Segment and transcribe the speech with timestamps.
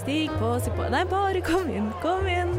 [0.00, 2.54] Stig på, stig på Nei, bare kom inn, kom inn.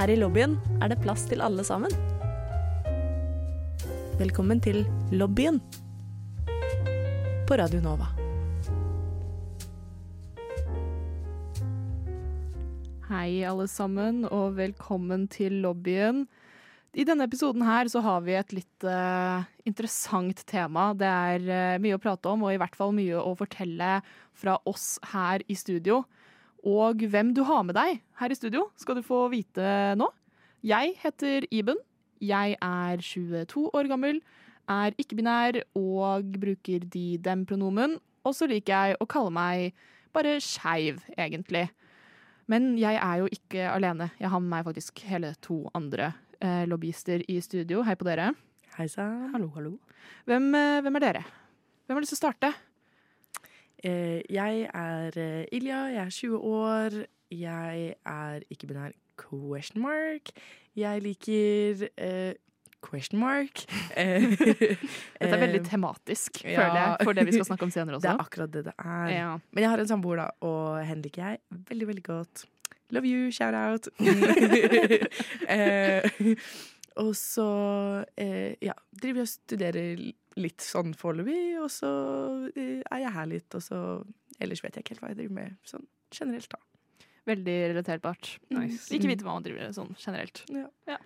[0.00, 1.94] Her i lobbyen er det plass til alle sammen.
[4.18, 4.82] Velkommen til
[5.14, 5.62] lobbyen
[7.46, 8.10] på Radio Nova.
[13.06, 16.26] Hei alle sammen, og velkommen til lobbyen.
[16.92, 20.90] I denne episoden her så har vi et litt uh, interessant tema.
[20.92, 23.94] Det er uh, mye å prate om, og i hvert fall mye å fortelle
[24.36, 26.02] fra oss her i studio.
[26.68, 29.64] Og hvem du har med deg her i studio, skal du få vite
[29.96, 30.10] nå.
[30.60, 31.80] Jeg heter Iben.
[32.22, 34.20] Jeg er 22 år gammel,
[34.70, 37.96] er ikke-binær og bruker de-dem-pronomen.
[38.22, 41.64] Og så liker jeg å kalle meg bare skeiv, egentlig.
[42.52, 44.12] Men jeg er jo ikke alene.
[44.20, 47.82] Jeg har med meg faktisk hele to andre eh, lobbyister i studio.
[47.86, 48.32] Hei på dere.
[48.76, 49.30] Hei sann.
[49.34, 49.76] Hallo, hallo.
[50.26, 51.24] Hvem, eh, hvem er dere?
[51.86, 52.52] Hvem har lyst til å starte?
[53.82, 57.02] Eh, jeg er eh, Ilja, jeg er 20 år.
[57.32, 60.32] Jeg er ikke-binær question mark.
[60.76, 62.34] Jeg liker eh,
[62.82, 63.64] question mark.
[63.92, 66.56] Eh, Dette er veldig tematisk, ja.
[66.56, 68.06] føler jeg, for det vi skal snakke om senere også.
[68.08, 69.08] Det er akkurat det det er.
[69.12, 69.28] Ja.
[69.52, 72.44] Men jeg har en samboer, da, og henne liker jeg veldig, veldig godt.
[72.92, 73.88] Love you, shout out.
[75.48, 76.04] eh,
[77.00, 77.46] og så
[78.20, 80.02] eh, ja, driver jeg og studerer
[80.40, 81.92] litt sånn foreløpig, og så
[82.52, 83.80] eh, er jeg her litt, og så
[84.42, 86.60] ellers vet jeg ikke helt hva jeg driver med sånn generelt, da.
[87.32, 88.34] Veldig relaterbart.
[88.50, 88.90] Nice.
[88.92, 90.42] Ikke vite hva man driver med sånn generelt.
[90.50, 90.98] Ja.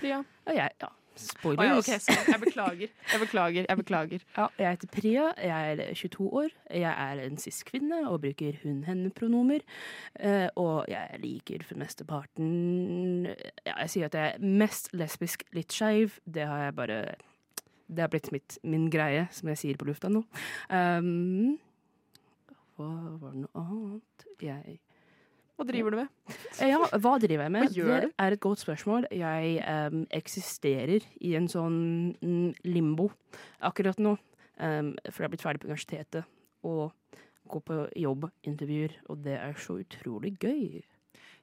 [0.00, 0.22] Priya?
[0.48, 0.88] Ja, jeg, ja.
[1.10, 2.88] Å Oh, ja, okay, jeg beklager.
[3.12, 3.66] Jeg beklager.
[3.68, 4.22] Jeg beklager.
[4.36, 6.50] Ja, jeg heter Priya, jeg er 22 år.
[6.70, 9.64] Jeg er en cis-kvinne og bruker hun-henne-pronomer.
[10.20, 13.26] Eh, og jeg liker for mesteparten
[13.66, 16.20] Ja, jeg sier at jeg er mest lesbisk, litt skeiv.
[16.24, 17.00] Det har jeg bare
[17.90, 20.22] Det har blitt mitt, min greie, som jeg sier på lufta nå.
[20.70, 21.58] Um,
[22.78, 24.78] hva var det noe annet jeg
[25.60, 26.36] Hva driver du med?
[26.64, 27.74] Ja, hva driver jeg med?
[27.76, 29.04] Det er et godt spørsmål.
[29.12, 29.58] Jeg
[29.92, 31.74] um, eksisterer i en sånn
[32.16, 33.10] mm, limbo
[33.68, 34.14] akkurat nå.
[34.56, 36.24] Um, for jeg er blitt ferdig på universitetet
[36.64, 36.94] og
[37.52, 37.76] går på
[38.06, 40.80] jobbintervjuer, og det er så utrolig gøy.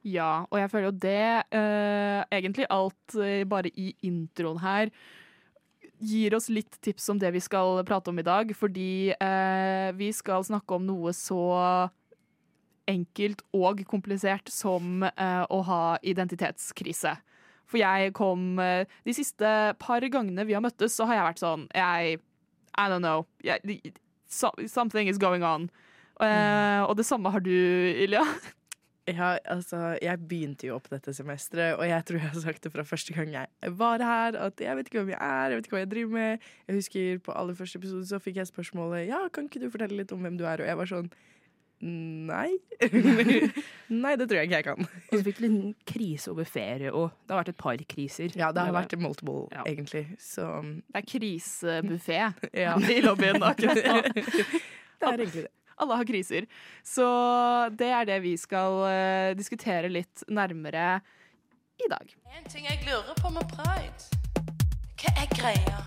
[0.01, 1.21] Ja, og jeg føler jo det
[1.53, 4.89] uh, Egentlig alt uh, bare i introen her
[5.97, 8.49] gir oss litt tips om det vi skal prate om i dag.
[8.57, 11.43] Fordi uh, vi skal snakke om noe så
[12.87, 17.15] enkelt og komplisert som eh, å ha identitetskrise.
[17.67, 19.49] For jeg kom eh, De siste
[19.81, 22.19] par gangene vi har møttes, så har jeg vært sånn Jeg
[22.77, 23.25] I don't know.
[23.43, 23.81] Jeg,
[24.29, 25.71] so, something is going on.
[26.21, 28.23] Eh, og det samme har du, Ilja.
[29.07, 32.73] Ja, altså, jeg begynte jo opp dette semesteret, og jeg tror jeg har sagt det
[32.73, 35.69] fra første gang jeg var her, at jeg vet ikke hvem jeg er, jeg vet
[35.69, 36.49] ikke hva jeg driver med.
[36.67, 40.01] Jeg husker på aller første episode så fikk jeg spørsmålet ja, kan ikke du fortelle
[40.01, 41.07] litt om hvem du er, og jeg var sånn
[41.81, 42.49] nei.
[44.03, 44.87] nei, det tror jeg ikke jeg kan.
[44.87, 47.11] Og så fikk du en krise over ferie, òg.
[47.27, 48.33] det har vært et par kriser.
[48.37, 49.63] Ja, det har vært multiple, Ja.
[49.69, 52.17] egentlig, så Det er krisebuffé
[52.65, 52.73] ja.
[52.77, 54.01] i lobbyen akkurat nå.
[54.97, 55.51] Det er egentlig det.
[55.77, 56.45] Alle har kriser.
[56.81, 57.05] Så
[57.77, 60.95] det er det vi skal eh, diskutere litt nærmere
[61.77, 62.15] i dag.
[62.33, 64.09] En ting jeg lurer på med pride.
[64.97, 65.83] Hva er greia?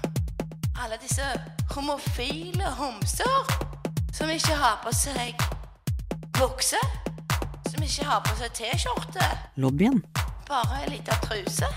[0.79, 1.27] Alle disse
[1.75, 3.51] homofile homser
[4.15, 5.35] som ikke har på seg
[6.41, 6.79] bukse,
[7.69, 9.27] som ikke har på seg T-skjorte,
[9.61, 9.99] Lobbyen
[10.49, 11.69] bare ei lita truse.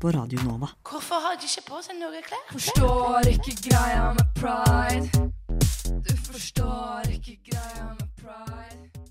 [0.00, 0.66] på Radio Nova.
[0.90, 2.40] Hvorfor har de ikke på seg noe klær?
[2.52, 5.28] Forstår ikke greia med pride.
[6.08, 9.04] Du forstår ikke greia med pride.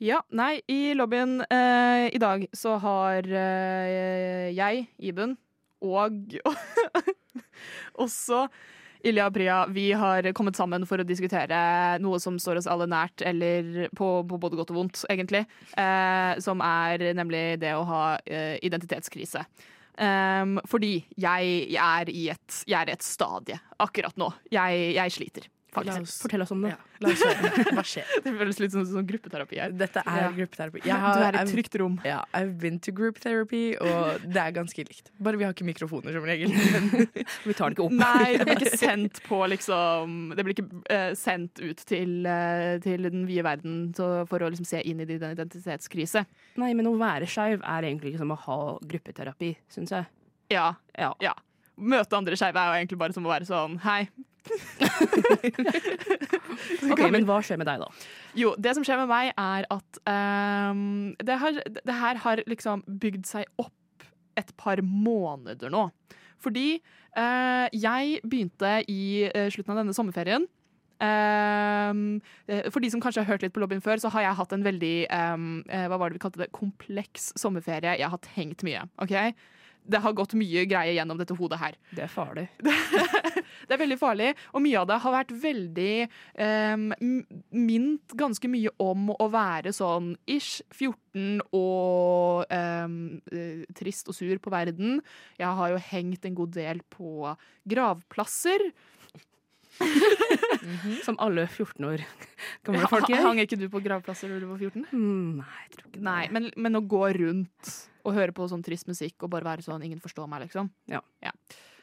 [0.00, 5.36] Ja, nei, i lobbyen eh, i dag så har eh, jeg, Iben,
[5.84, 6.36] og
[8.04, 8.46] også
[9.06, 11.60] Ilja og Priya, vi har kommet sammen for å diskutere
[12.04, 15.44] noe som står oss alle nært, eller på, på både godt og vondt, egentlig.
[15.80, 19.46] Eh, som er nemlig det å ha eh, identitetskrise.
[20.00, 24.30] Um, fordi jeg, jeg, er et, jeg er i et stadie akkurat nå.
[24.52, 25.48] Jeg, jeg sliter.
[25.74, 26.00] Faktisk.
[26.02, 26.70] oss, Fortell oss om det.
[26.74, 27.20] ja, oss.
[27.76, 28.08] Hva skjer?
[28.24, 29.70] Det føles litt som, som gruppeterapi her.
[29.78, 30.30] Dette er Ja.
[30.34, 30.82] gruppeterapi.
[30.84, 31.98] Du har, er i et trygt rom.
[32.04, 35.12] Ja, I've been to group therapy, og det er ganske likt.
[35.22, 36.50] Bare vi har ikke mikrofoner som regel.
[37.46, 37.94] Vi tar den ikke opp.
[37.96, 42.76] Nei, det blir ikke sendt på liksom Det blir ikke uh, sendt ut til, uh,
[42.84, 46.24] til den vide verden så, for å liksom se inn i din identitetskrise.
[46.60, 50.10] Nei, men å være skeiv er egentlig som å ha gruppeterapi, syns jeg.
[50.50, 51.12] Ja, Ja.
[51.22, 51.32] ja.
[51.80, 54.02] Møte andre skeive er jo egentlig bare som å være sånn Hei.
[56.90, 57.88] Ok, Men hva skjer med deg, da?
[58.38, 59.90] Jo, det som skjer med meg, er at
[60.72, 64.06] um, det, har, det her har liksom bygd seg opp
[64.38, 65.88] et par måneder nå.
[66.40, 66.80] Fordi
[67.16, 70.44] uh, jeg begynte i uh, slutten av denne sommerferien.
[71.00, 71.92] Eh,
[72.68, 74.66] for de som kanskje har hørt litt på lobbyen før, så har jeg hatt en
[74.66, 77.94] veldig um, hva var det vi kalte det, kompleks sommerferie.
[78.02, 78.82] Jeg har tenkt mye.
[79.00, 79.14] ok?
[79.90, 81.78] Det har gått mye greier gjennom dette hodet her.
[81.96, 82.46] Det er farlig.
[82.60, 85.94] Det er veldig farlig, og mye av det har vært veldig
[86.74, 86.86] um,
[87.54, 94.40] Mint ganske mye om å være sånn ish 14 og ehm, eh, trist og sur
[94.42, 95.00] på verden.
[95.38, 97.34] Jeg har jo hengt en god del på
[97.70, 98.70] gravplasser.
[101.06, 102.02] Som alle 14 år
[102.66, 103.22] gamle folk gjør.
[103.26, 104.84] Hang ikke du på gravplasser da du var 14?
[104.92, 106.04] Mm, Nei, jeg tror ikke det.
[106.06, 107.72] Nei, men, men å gå rundt
[108.08, 110.70] og høre på sånn trist musikk og bare være sånn ingen forstår meg, liksom.
[110.90, 111.02] Ja.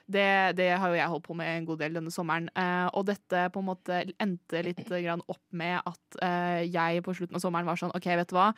[0.07, 0.23] Det,
[0.55, 2.47] det har jo jeg holdt på med en god del denne sommeren.
[2.55, 7.13] Eh, og dette på en måte endte litt grann opp med at eh, jeg på
[7.17, 8.53] slutten av sommeren var sånn OK, vet du hva.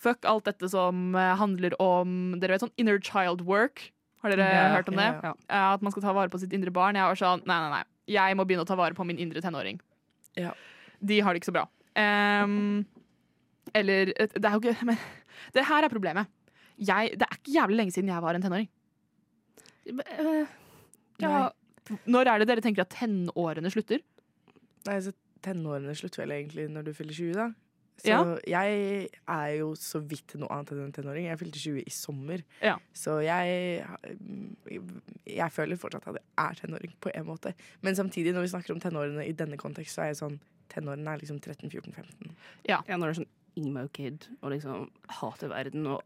[0.00, 3.88] Fuck alt dette som eh, handler om Dere vet sånn inner child work?
[4.24, 5.06] Har dere Ja, hørt om det?
[5.22, 5.62] ja, ja.
[5.76, 6.96] At man skal ta vare på sitt indre barn.
[6.98, 7.84] Jeg var sånn Nei, nei, nei.
[8.08, 9.80] Jeg må begynne å ta vare på min indre tenåring.
[10.38, 10.54] Ja.
[11.04, 11.66] De har det ikke så bra.
[11.98, 12.84] Um,
[13.76, 15.00] eller eh, Det er jo ikke Men
[15.56, 16.30] det her er problemet.
[16.78, 18.68] Jeg, det er ikke jævlig lenge siden jeg var en tenåring.
[19.88, 20.44] Eh,
[21.18, 21.48] Ja,
[22.06, 24.02] Når er det dere tenker at tenårene slutter?
[24.86, 25.10] Nei, så
[25.42, 27.48] tenårene slutter vel egentlig når du fyller 20, da.
[27.98, 28.38] Så Ja.
[28.46, 31.24] jeg er jo så vidt noe annet enn en tenåring.
[31.26, 32.42] Jeg fylte 20 i sommer.
[32.62, 32.76] Ja.
[32.94, 33.84] Så jeg
[35.26, 37.54] Jeg føler fortsatt at jeg er tenåring, på en måte.
[37.82, 41.08] Men samtidig, når vi snakker om tenårene i denne kontekst, så er jeg sånn Tenårene
[41.14, 42.30] er liksom 13, 14, 15.
[42.68, 46.02] ja, når det er sånn emo-kid og liksom hater verden og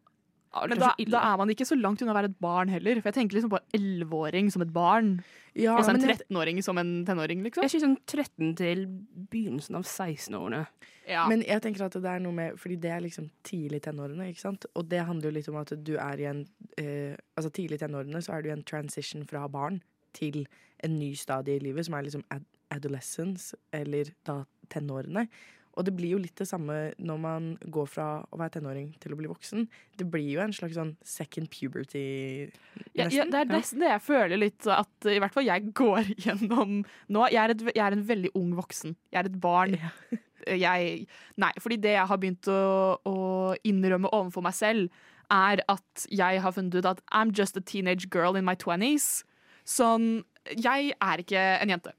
[0.52, 3.00] Men da, da er man ikke så langt unna å være et barn heller.
[3.00, 5.14] For jeg tenker liksom på en elleveåring som et barn.
[5.56, 7.64] Ja, og så en men 13-åring som en tenåring, liksom.
[7.64, 8.84] Jeg synes sånn 13 til
[9.32, 10.64] begynnelsen av 16-årene.
[11.08, 11.24] Ja.
[11.30, 14.44] Men jeg tenker at det er noe med Fordi det er liksom tidlig tenårene, ikke
[14.44, 14.68] sant?
[14.78, 16.44] Og det handler jo litt om at du er i en
[16.78, 19.80] eh, Altså tidlig tenårene så er du i en transition fra barn
[20.14, 20.44] til
[20.84, 25.26] en ny stadie i livet, som er liksom ad adolescence, eller da tenårene.
[25.72, 29.14] Og det blir jo litt det samme når man går fra å være tenåring til
[29.14, 29.64] å bli voksen.
[29.96, 32.50] Det blir jo en slags sånn second puberty,
[32.92, 33.14] nesten.
[33.16, 36.82] ja, det er nesten det jeg føler litt at i hvert fall jeg går gjennom
[36.82, 37.24] nå.
[37.32, 38.96] Jeg er, et, jeg er en veldig ung voksen.
[39.14, 39.78] Jeg er et barn.
[40.42, 41.04] Jeg,
[41.38, 43.18] nei, fordi det jeg har begynt å, å
[43.62, 44.88] innrømme overfor meg selv,
[45.30, 49.22] er at jeg har funnet ut at I'm just a teenage girl in my twenties.
[49.62, 50.24] Sånn
[50.58, 51.94] Jeg er ikke en jente.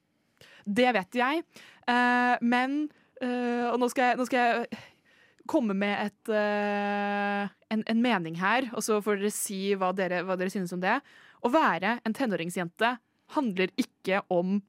[0.68, 1.46] Det vet jeg.
[1.88, 4.82] Uh, men eh, Og nå skal, jeg, nå skal jeg
[5.50, 10.22] komme med et, uh, en, en mening her, og så får dere si hva dere,
[10.28, 11.00] hva dere synes om det.
[11.44, 12.96] Å være en tenåringsjente
[13.36, 14.62] handler ikke om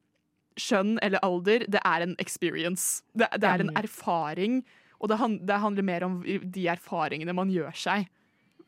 [0.59, 3.03] skjønn eller alder, det er en experience.
[3.13, 4.61] Det, det er en erfaring,
[4.99, 8.07] og det, hand, det handler mer om de erfaringene man gjør seg.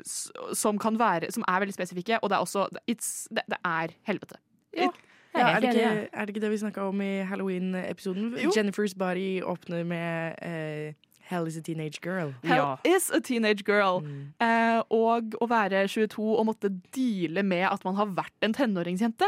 [0.05, 3.95] Som, kan være, som er veldig spesifikke, og det er også it's, det, det er
[4.05, 4.37] helvete.
[4.77, 4.91] Ja,
[5.39, 8.31] Ja, er det ikke, er det ikke det vi snakka om i Halloween-episoden?
[8.55, 10.93] Jennifer's Body åpner med eh,
[11.27, 12.33] Hell is a teenage girl.
[12.43, 12.77] Hell Ja.
[12.87, 13.99] is a teenage girl.
[14.01, 14.33] Mm.
[14.39, 19.27] Eh, og å være 22 og måtte deale med at man har vært en tenåringsjente,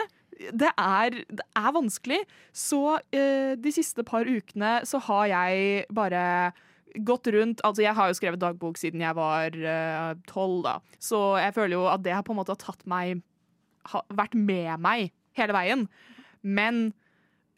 [0.56, 2.21] det er, det er vanskelig.
[2.55, 2.79] Så
[3.12, 6.53] eh, de siste par ukene så har jeg bare
[7.05, 9.51] gått rundt Altså, jeg har jo skrevet dagbok siden jeg var
[10.31, 10.77] tolv, da.
[10.97, 13.19] Så jeg føler jo at det har på en måte tatt meg
[13.91, 15.85] ha, Vært med meg hele veien.
[16.41, 16.93] Men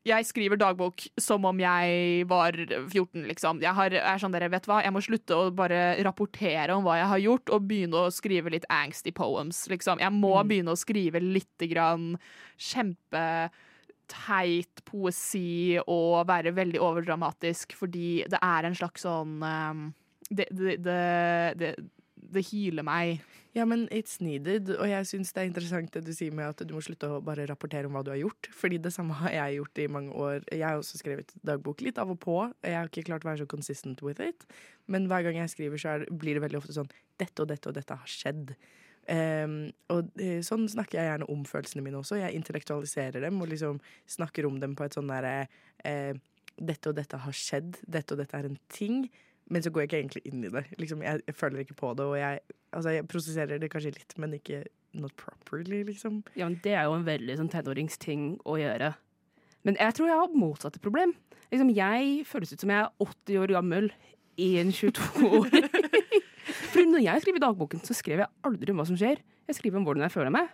[0.07, 3.61] jeg skriver dagbok som om jeg var 14, liksom.
[3.61, 6.95] Jeg har, er sånn dere, vet hva, jeg må slutte å bare rapportere om hva
[6.97, 10.01] jeg har gjort, og begynne å skrive litt angsty poems, liksom.
[10.01, 12.17] Jeg må begynne å skrive litt grann
[12.71, 13.53] kjempeteit
[14.89, 19.93] poesi og være veldig overdramatisk, fordi det er en slags sånn um,
[20.31, 20.77] det, det,
[21.59, 21.75] det,
[22.33, 23.21] det, hyler meg.
[23.55, 24.69] Ja, men it's needed.
[24.77, 27.21] Og jeg syns det er interessant det du sier med at du må slutte å
[27.25, 28.51] bare rapportere om hva du har gjort.
[28.55, 30.45] Fordi det samme har jeg gjort i mange år.
[30.49, 32.37] Jeg har også skrevet dagbok litt av og på.
[32.63, 34.45] Jeg har ikke klart å være så consistent with it.
[34.91, 37.75] Men hver gang jeg skriver, så blir det veldig ofte sånn Dette og dette og
[37.77, 38.55] dette har skjedd.
[39.09, 42.19] Um, og eh, sånn snakker jeg gjerne om følelsene mine også.
[42.21, 45.47] Jeg intellektualiserer dem og liksom snakker om dem på et sånn derre
[45.85, 46.13] uh,
[46.61, 47.79] Dette og dette har skjedd.
[47.89, 49.05] Dette og dette er en ting.
[49.51, 50.63] Men så går jeg ikke egentlig inn i det.
[50.79, 52.39] Liksom, jeg, jeg føler ikke på det, og jeg,
[52.71, 54.61] altså, jeg prosesserer det kanskje litt, men ikke
[54.97, 56.21] not properly, liksom.
[56.39, 58.93] Ja, men det er jo en veldig sånn tenåringsting å gjøre.
[59.67, 61.13] Men jeg tror jeg har motsatte problem.
[61.51, 63.91] Liksom, jeg føles ut som jeg er 80 år gammel
[64.39, 65.51] i en 22 år.
[66.71, 69.19] For når jeg skriver dagboken, så skriver jeg aldri om hva som skjer.
[69.51, 70.51] Jeg skriver om hvordan jeg føler meg.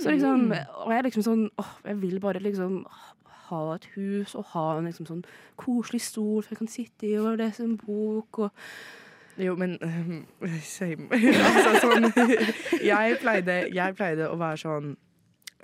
[0.00, 2.78] Så liksom, og jeg er liksom sånn åh, Jeg vil bare liksom
[3.50, 5.24] ha et hus og ha en liksom sånn
[5.60, 8.62] koselig stol så jeg kan sitte i og lese en bok og
[9.36, 10.22] Jo, men ehm,
[10.64, 11.10] same.
[11.12, 12.06] altså, sånn,
[12.90, 14.94] jeg, pleide, jeg pleide å være sånn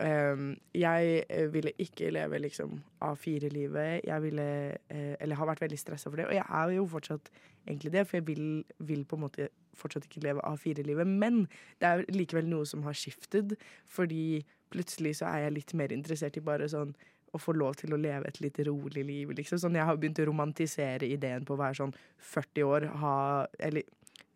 [0.04, 4.04] ehm, jeg eh, ville ikke leve liksom A4-livet.
[4.04, 6.28] Jeg ville uh, Eller har vært veldig stressa for det.
[6.28, 7.32] Og jeg er jo fortsatt
[7.64, 8.44] egentlig det, for jeg vil,
[8.78, 9.48] vil på en måte
[9.78, 11.08] fortsatt ikke leve A4-livet.
[11.08, 11.46] Men
[11.80, 13.56] det er likevel noe som har skiftet,
[13.88, 16.94] fordi plutselig så er jeg litt mer interessert i bare sånn
[17.32, 19.32] å få lov til å leve et litt rolig liv.
[19.36, 19.60] Liksom.
[19.60, 21.96] Sånn, jeg har begynt å romantisere ideen på å være sånn
[22.32, 23.16] 40 år, ha
[23.58, 23.88] Eller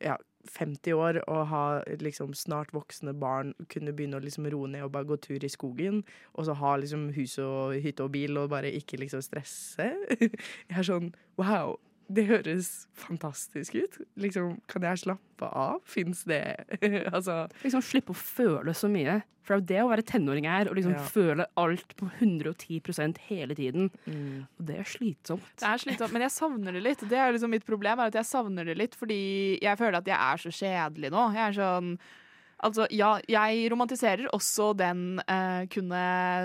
[0.02, 1.62] ja, 50 år og ha
[2.00, 5.50] liksom snart voksne barn, kunne begynne å liksom roe ned og bare gå tur i
[5.52, 6.02] skogen.
[6.34, 9.90] Og så ha liksom hus og hytte og bil og bare ikke liksom stresse.
[10.68, 11.76] Jeg er sånn wow.
[12.08, 13.96] Det høres fantastisk ut.
[14.16, 15.80] Liksom, kan jeg slappe av?
[15.90, 16.42] Fins det
[17.14, 19.22] Altså Liksom Slippe å føle så mye.
[19.46, 20.66] For det er jo det å være tenåring er.
[20.70, 21.02] Å liksom Ja.
[21.06, 23.90] føle alt på 110% hele tiden.
[24.06, 24.46] mm.
[24.58, 25.52] Og det er slitsomt.
[25.58, 27.02] Det er slitsomt, men jeg savner det litt.
[27.08, 30.06] Det er liksom mitt problem, er at jeg savner det litt fordi jeg føler at
[30.10, 31.26] jeg er så kjedelig nå.
[31.34, 31.92] Jeg er sånn
[32.64, 36.00] Altså, ja, jeg romantiserer også den eh, kunne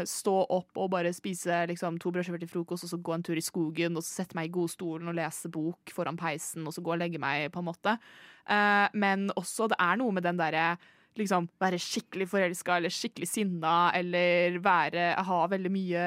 [0.09, 3.39] stå opp og bare spise liksom, to brødskiver til frokost, og så gå en tur
[3.39, 6.83] i skogen, og så sette meg i godstolen og lese bok foran peisen, og så
[6.83, 7.95] gå og legge meg, på en måte.
[8.43, 10.73] Eh, men også, det er noe med den derre
[11.19, 16.03] liksom være skikkelig forelska eller skikkelig sinna eller være ha veldig mye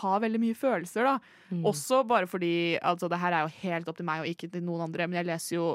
[0.00, 1.36] ha veldig mye følelser, da.
[1.52, 1.64] Mm.
[1.70, 4.64] Også bare fordi altså, det her er jo helt opp til meg og ikke til
[4.66, 5.68] noen andre, men jeg leser jo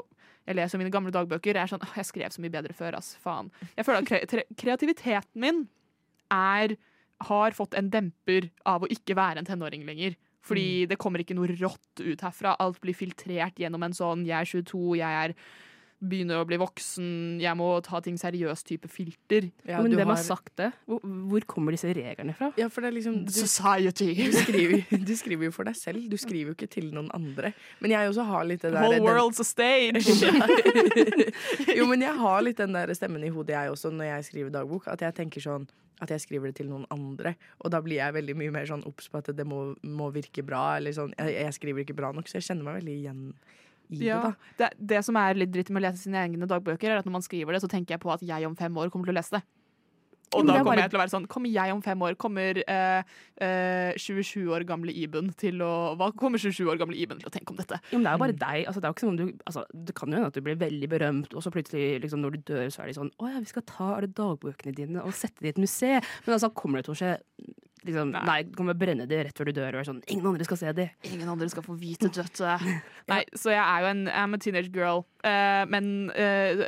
[0.48, 1.58] jeg leser mine gamle dagbøker.
[1.60, 3.14] Er sånn, jeg skrev så mye bedre før, ass.
[3.20, 3.50] Faen.
[3.76, 5.66] Jeg føler at kre kreativiteten min
[6.32, 6.78] er
[7.28, 10.16] har fått en demper av å ikke være en tenåring lenger.
[10.48, 12.54] Fordi det kommer ikke noe rått ut herfra.
[12.62, 15.34] Alt blir filtrert gjennom en sånn 'jeg er 22, jeg er
[15.98, 17.06] begynner å bli voksen,
[17.42, 19.48] jeg må ta ting seriøst' type filter.
[19.66, 20.70] Ja, Men hvem har sagt det?
[20.86, 22.52] Hvor, hvor kommer disse reglene fra?
[22.60, 24.12] Ja, for det er liksom du, Society.
[24.30, 27.52] du, skriver, du skriver jo for deg selv, du skriver jo ikke til noen andre.
[27.82, 30.06] Men jeg også har litt det der Whole den- world's a stage.
[31.78, 34.54] jo, men jeg har litt den der stemmen i hodet, jeg også, når jeg skriver
[34.54, 34.86] dagbok.
[34.94, 35.66] At jeg tenker sånn
[35.98, 37.34] at jeg skriver det til noen andre.
[37.64, 40.44] Og da blir jeg veldig mye mer sånn obs på at det må, må virke
[40.46, 40.76] bra.
[40.78, 43.24] Eller sånn, jeg, jeg skriver ikke bra nok, så jeg kjenner meg veldig igjen
[43.90, 44.34] i Ja, det.
[44.58, 47.08] da det, det som er litt dritt med å lese sine egne dagbøker, er at
[47.08, 49.16] når man skriver det, så tenker jeg på at jeg om fem år kommer til
[49.16, 49.44] å lese det.
[50.36, 52.16] Og da er kommer jeg til å være sånn Kommer jeg om fem år?
[52.20, 53.12] Kommer eh,
[53.44, 57.32] eh, 27 år gamle Iben til å Hva kommer 27 år gamle Iben til å
[57.32, 57.78] tenke om dette?
[57.92, 58.66] Jo, men det er jo bare deg.
[58.68, 60.60] Altså, det, er jo ikke sånn du, altså, det kan jo hende at du blir
[60.60, 63.42] veldig berømt, og så plutselig, liksom, når du dør, så er de sånn Å ja,
[63.44, 66.12] vi skal ta alle dagbøkene dine og sette det i et museum.
[66.26, 67.14] Men altså, kommer det til å skje
[67.88, 68.22] liksom, Nei.
[68.28, 70.60] Nei, du kommer brenne det rett før du dør, og er sånn Ingen andre skal
[70.60, 70.88] se det.
[71.08, 72.54] Ingen andre skal få vite dette.
[73.10, 75.04] Nei, så jeg er jo en I'm a teenage girl.
[75.24, 76.64] Uh, men uh,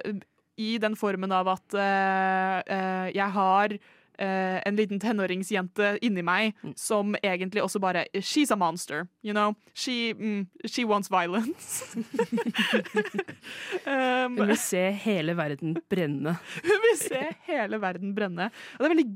[0.60, 3.78] i den formen av at uh, jeg har
[4.20, 6.72] eh, en liten tenåringsjente inni meg Mm.
[6.76, 9.54] som egentlig også bare She's a monster, you know?
[9.74, 11.96] She, mm, she wants violence.
[13.86, 16.36] um, Hun vil se hele verden brenne.
[16.66, 18.50] hun vil se hele verden brenne.
[18.78, 19.08] Og det er veldig,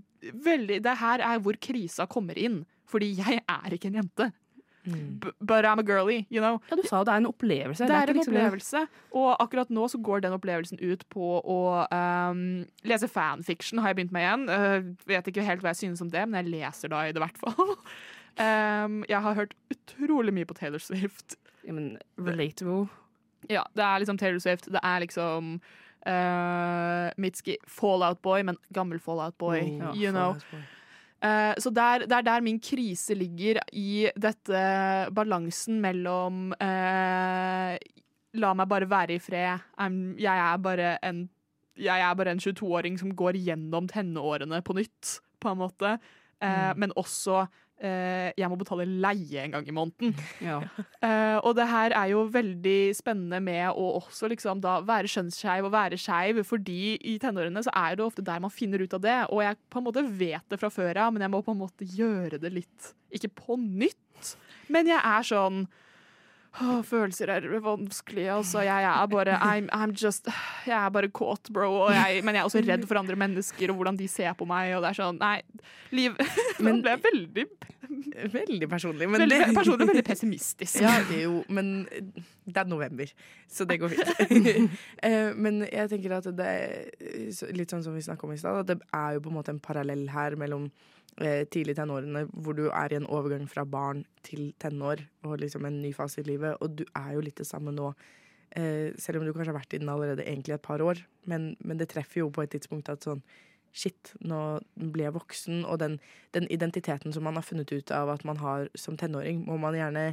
[0.47, 2.63] veldig Det her er hvor krisa kommer inn.
[2.91, 4.31] Fordi jeg er ikke en jente.
[4.85, 6.61] B but I'm a girly, you know.
[6.71, 7.87] Ja, du sa jo det er en opplevelse.
[7.89, 11.41] Det er ikke en liksom- opplevelse, og akkurat nå så går den opplevelsen ut på
[11.41, 11.61] å
[11.91, 14.45] um, lese fanfiction, har jeg begynt med igjen.
[14.51, 17.23] Uh, vet ikke helt hva jeg synes om det, men jeg leser da i det
[17.23, 17.77] hvert fall.
[18.39, 21.39] um, jeg har hørt utrolig mye på Taylor Swift.
[21.65, 22.89] Ja, men relatable.
[23.49, 25.61] Ja, det er liksom Taylor Swift, det er liksom
[26.07, 30.37] uh, Mitski Fallout Boy, men gammel Fallout Boy, Oh, you know.
[30.53, 30.59] Eh,
[31.59, 34.65] så der, det er der min krise ligger, i dette
[35.15, 37.77] balansen mellom eh,
[38.35, 39.63] La meg bare være i fred.
[40.19, 41.29] Jeg er bare en
[41.79, 45.99] en 22-åring som går gjennom tenårene på nytt, på en måte.
[46.43, 50.15] Eh, Men også eh, jeg må betale leie en gang i måneden.
[50.45, 50.61] Ja.
[51.05, 55.67] Eh, og det her er jo veldig spennende med å også liksom da være skjønnsskeiv
[55.69, 59.03] og være skeiv, fordi i tenårene så er det ofte der man finner ut av
[59.05, 59.19] det.
[59.29, 61.61] Og jeg på en måte vet det fra før av, men jeg må på en
[61.61, 64.35] måte gjøre det litt Ikke på nytt,
[64.73, 65.67] men jeg er sånn
[66.55, 68.61] Åh, følelser er vanskelig, altså.
[68.63, 70.29] Jeg er bare I'm, I'm just
[70.67, 71.89] Jeg er bare kåt, bro.
[71.91, 74.71] Jeg, men jeg er også redd for andre mennesker og hvordan de ser på meg.
[74.77, 75.41] Og det er sånn Nei,
[75.95, 76.15] liv
[76.65, 77.47] Men- ble veldig,
[78.33, 79.09] Veldig personlig.
[79.11, 80.79] Men veldig personlig veldig pessimistisk.
[80.83, 83.11] Ja, det er jo, men det er november,
[83.51, 84.73] så det går fint.
[85.05, 88.63] Eh, men jeg tenker at det er litt sånn som vi snakka om i stad,
[88.63, 90.71] at det er jo på en måte en parallell her mellom
[91.21, 95.67] eh, tidlig tenårene, hvor du er i en overgang fra barn til tenår, og liksom
[95.69, 97.93] en ny fase i livet, og du er jo litt det samme nå.
[98.55, 101.55] Eh, selv om du kanskje har vært i den allerede egentlig et par år, men,
[101.61, 103.25] men det treffer jo på et tidspunkt at sånn
[103.75, 105.97] Shit, nå blir jeg voksen, og den,
[106.31, 109.75] den identiteten som man har funnet ut av at man har som tenåring, må man
[109.75, 110.13] gjerne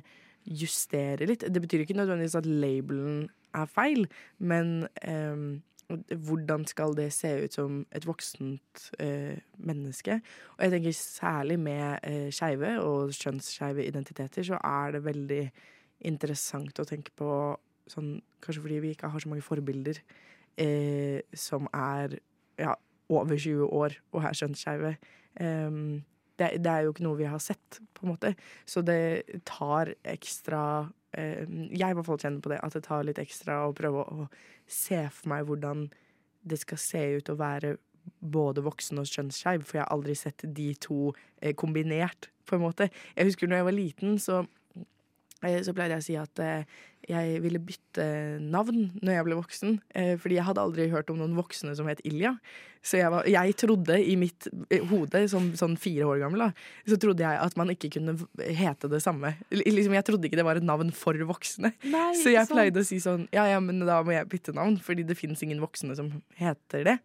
[0.50, 1.46] justere litt.
[1.46, 4.08] Det betyr ikke nødvendigvis at labelen er feil,
[4.40, 5.62] men ehm,
[6.26, 10.20] hvordan skal det se ut som et voksent eh, menneske?
[10.58, 15.44] Og jeg tenker særlig med eh, skeive og kjønnsskeive identiteter, så er det veldig
[16.12, 17.32] interessant å tenke på
[17.92, 20.00] sånn Kanskje fordi vi ikke har så mange forbilder
[20.58, 22.16] eh, som er
[22.58, 22.72] ja,
[23.14, 24.96] over 20 år og er kjønnsskeive.
[25.38, 26.02] Um,
[26.42, 28.34] det, det er jo ikke noe vi har sett, på en måte.
[28.66, 30.64] Så det tar ekstra
[31.12, 34.28] Jeg i hvert fall kjenner på det, at det tar litt ekstra å prøve å,
[34.72, 35.90] se for meg hvordan
[36.48, 37.74] det skal se ut å være
[38.22, 42.64] både voksen og kjønnsskeiv, for jeg har aldri sett de to eh, kombinert, på en
[42.64, 42.88] måte.
[43.16, 44.50] Jeg husker når jeg var liten, så eh,
[45.42, 46.80] så pleide jeg å si at eh,
[47.10, 48.04] jeg ville bytte
[48.44, 49.80] navn når jeg ble voksen.
[49.98, 52.36] Eh, fordi jeg hadde aldri hørt om noen voksne som het Ilja.
[52.82, 56.70] Så jeg, var, jeg trodde i mitt eh, hode, som sånn fire år gammel, da,
[56.90, 58.16] så trodde jeg at man ikke kunne
[58.58, 59.36] hete det samme.
[59.54, 61.74] Liksom, jeg trodde ikke det var et navn for voksne.
[61.90, 64.80] Nei, Så jeg pleide å si sånn Ja, ja, men da må jeg bytte navn,
[64.82, 66.98] fordi det fins ingen voksne som heter det.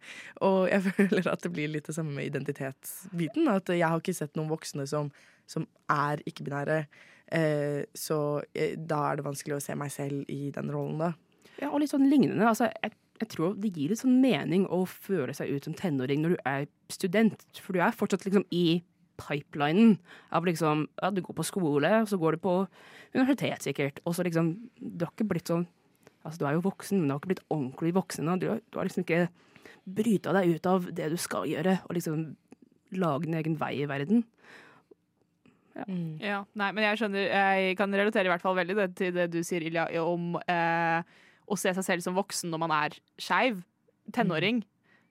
[0.45, 3.49] Og jeg føler at det blir litt det samme med identitetsbiten.
[3.53, 5.13] At jeg har ikke sett noen voksne som,
[5.49, 6.83] som er ikke-binære.
[7.33, 8.19] Eh, så
[8.55, 11.11] eh, da er det vanskelig å se meg selv i den rollen, da.
[11.57, 12.45] Ja, og litt sånn lignende.
[12.47, 16.21] Altså, jeg, jeg tror det gir litt sånn mening å føle seg ut som tenåring
[16.23, 17.47] når du er student.
[17.59, 18.81] For du er fortsatt liksom i
[19.17, 19.97] pipelinen
[20.29, 22.53] av liksom Ja, du går på skole, og så går du på
[23.15, 25.65] universitet sikkert, og så liksom Du har ikke blitt sånn
[26.21, 28.27] Altså, du er jo voksen, men du har ikke blitt ordentlig voksen.
[28.27, 29.29] Og du, du har liksom ikke
[29.97, 32.25] bryta deg ut av det du skal gjøre, og liksom
[32.99, 34.25] lage din egen vei i verden.
[36.23, 39.27] Ja, nei, men jeg skjønner Jeg kan relatere i hvert fall veldig det, til det
[39.33, 41.01] du sier, Ilja, om eh,
[41.47, 43.61] å se seg selv som voksen når man er skeiv.
[44.15, 44.61] Tenåring.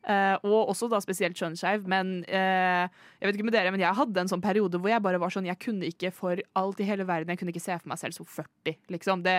[0.06, 1.86] Eh, og også da spesielt kjønnsskeiv.
[1.90, 2.86] Men eh,
[3.18, 5.34] jeg vet ikke med dere, men jeg hadde en sånn periode hvor jeg bare var
[5.34, 8.00] sånn Jeg kunne ikke for alt i hele verden Jeg kunne ikke se for meg
[8.00, 9.24] selv som 40, liksom.
[9.26, 9.36] Det,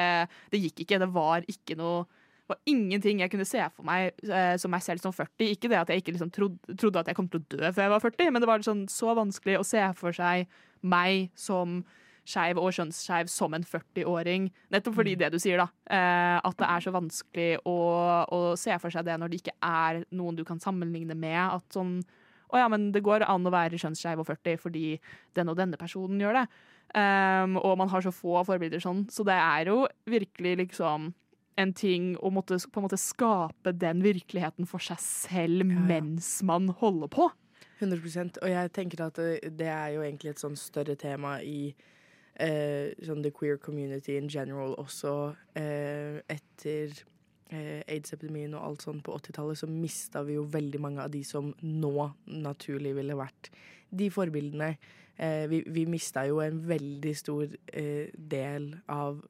[0.51, 1.01] det gikk ikke.
[1.03, 2.05] Det var ikke noe
[2.47, 5.51] var ingenting jeg kunne se for meg eh, som meg selv som 40.
[5.51, 7.87] Ikke det at jeg ikke liksom trodde, trodde at jeg kom til å dø før
[7.87, 10.47] jeg var 40, men det var sånn så vanskelig å se for seg
[10.87, 11.81] meg som
[12.27, 14.49] skeiv og kjønnsskeiv som en 40-åring.
[14.73, 15.67] Nettopp fordi det du sier, da.
[15.87, 17.75] Eh, at det er så vanskelig å,
[18.35, 21.39] å se for seg det når det ikke er noen du kan sammenligne med.
[21.59, 22.01] At sånn
[22.47, 24.93] Å ja, men det går an å være kjønnsskeiv og 40 fordi
[25.35, 26.45] den og denne personen gjør det.
[26.95, 29.01] Um, og man har så få forbilder sånn.
[29.11, 31.09] Så det er jo virkelig liksom
[31.57, 35.83] en ting å måtte på en måte skape den virkeligheten for seg selv Ja, ja.
[35.89, 37.29] mens man holder på.
[37.79, 41.75] 100 Og jeg tenker at det, det er jo egentlig et sånn større tema i
[42.41, 45.13] eh, sånn the queer community in general også.
[45.57, 46.93] Eh, etter
[47.51, 51.23] eh, aids-epidemien og alt sånt på 80-tallet, så mista vi jo veldig mange av de
[51.27, 53.51] som nå naturlig ville vært
[53.89, 54.73] de forbildene.
[55.17, 59.21] Eh, vi vi mista jo en veldig stor eh, del av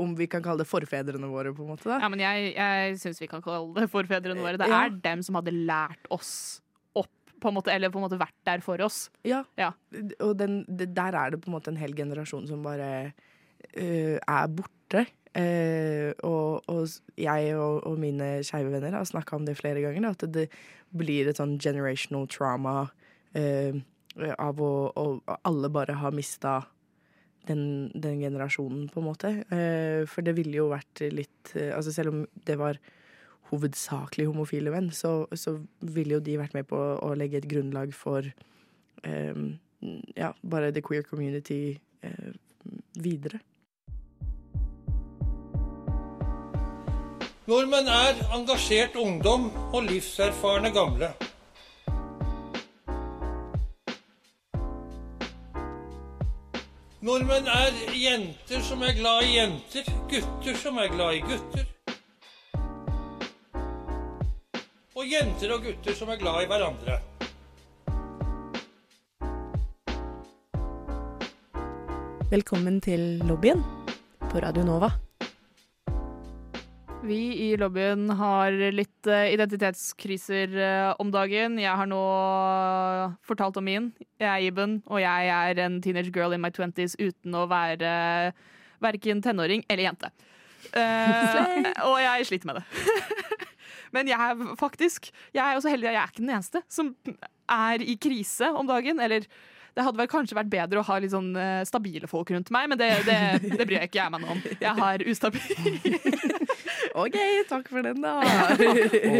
[0.00, 1.88] om vi kan kalle det forfedrene våre, på en måte.
[1.88, 1.98] da.
[2.02, 4.58] Ja, men jeg, jeg syns vi kan kalle det forfedrene våre.
[4.60, 4.84] Det Ja.
[4.86, 6.60] er dem som hadde lært oss
[6.94, 9.10] opp, på en måte, eller på en måte vært der for oss.
[9.24, 9.44] Ja.
[9.60, 9.72] Ja.
[10.20, 13.12] Og den, der er det på en måte en hel generasjon som bare
[13.76, 15.06] uh, er borte.
[15.34, 16.86] Uh, og, og
[17.18, 20.10] jeg og, og mine skeive venner har snakka om det flere ganger.
[20.14, 20.48] At det
[20.94, 22.84] blir et sånn generational trauma
[23.34, 23.80] uh,
[24.38, 26.60] av å, å alle bare har mista
[27.48, 29.32] den, den generasjonen, på en måte.
[29.52, 32.80] Eh, for det ville jo vært litt eh, Altså selv om det var
[33.50, 37.92] hovedsakelig homofile menn, så, så ville jo de vært med på å legge et grunnlag
[37.94, 38.24] for
[39.04, 39.58] um,
[40.16, 41.76] ja, bare the queer community
[42.06, 42.32] uh,
[42.96, 43.42] videre.
[47.44, 51.12] Nordmenn er engasjert ungdom og livserfarne gamle.
[57.04, 61.66] Nordmenn er jenter som er glad i jenter, gutter som er glad i gutter.
[64.96, 66.96] Og jenter og gutter som er glad i hverandre.
[72.32, 73.60] Velkommen til lobbyen
[74.30, 74.94] på Radio Nova.
[77.04, 81.58] Vi i lobbyen har litt eh, identitetskriser eh, om dagen.
[81.60, 82.00] Jeg har nå
[83.28, 83.90] fortalt om min.
[84.16, 88.32] Jeg er Iben, og jeg er en teenage girl in my twenties uten å være
[88.84, 90.10] verken tenåring eller jente.
[90.72, 92.84] Uh, og jeg sliter med det.
[93.94, 96.94] Men jeg er faktisk Jeg er også heldig at jeg er ikke den eneste som
[97.52, 99.02] er i krise om dagen.
[99.04, 99.28] Eller
[99.74, 102.68] det hadde vel kanskje vært bedre å ha litt sånn eh, stabile folk rundt meg,
[102.70, 104.42] men det, det, det bryr jeg ikke jeg meg noe om.
[104.62, 105.42] Jeg har ustabil
[107.02, 107.16] OK,
[107.50, 108.20] takk for den, da.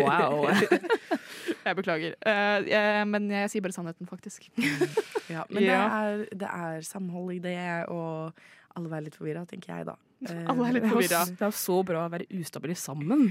[0.05, 0.47] Wow.
[1.65, 2.13] Jeg beklager.
[2.21, 4.51] Uh, jeg, men jeg sier bare sannheten, faktisk.
[5.33, 7.57] Ja, men det er, det er samhold i det,
[7.89, 8.37] og
[8.77, 9.95] alle er litt forvirra, tenker jeg da.
[10.29, 11.23] Eh, Alle er litt forvirra.
[11.31, 13.25] Det er jo så bra å være ustabile sammen.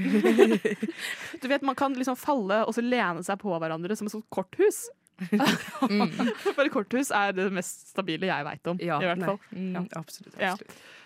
[1.38, 4.26] Du vet, Man kan liksom falle og så lene seg på hverandre som et sånt
[4.34, 4.88] korthus.
[6.56, 8.82] For et korthus er det mest stabile jeg veit om.
[8.84, 9.30] Ja, i hvert nei.
[9.32, 9.40] fall.
[9.56, 10.38] Mm, absolutt.
[10.42, 10.54] Ja.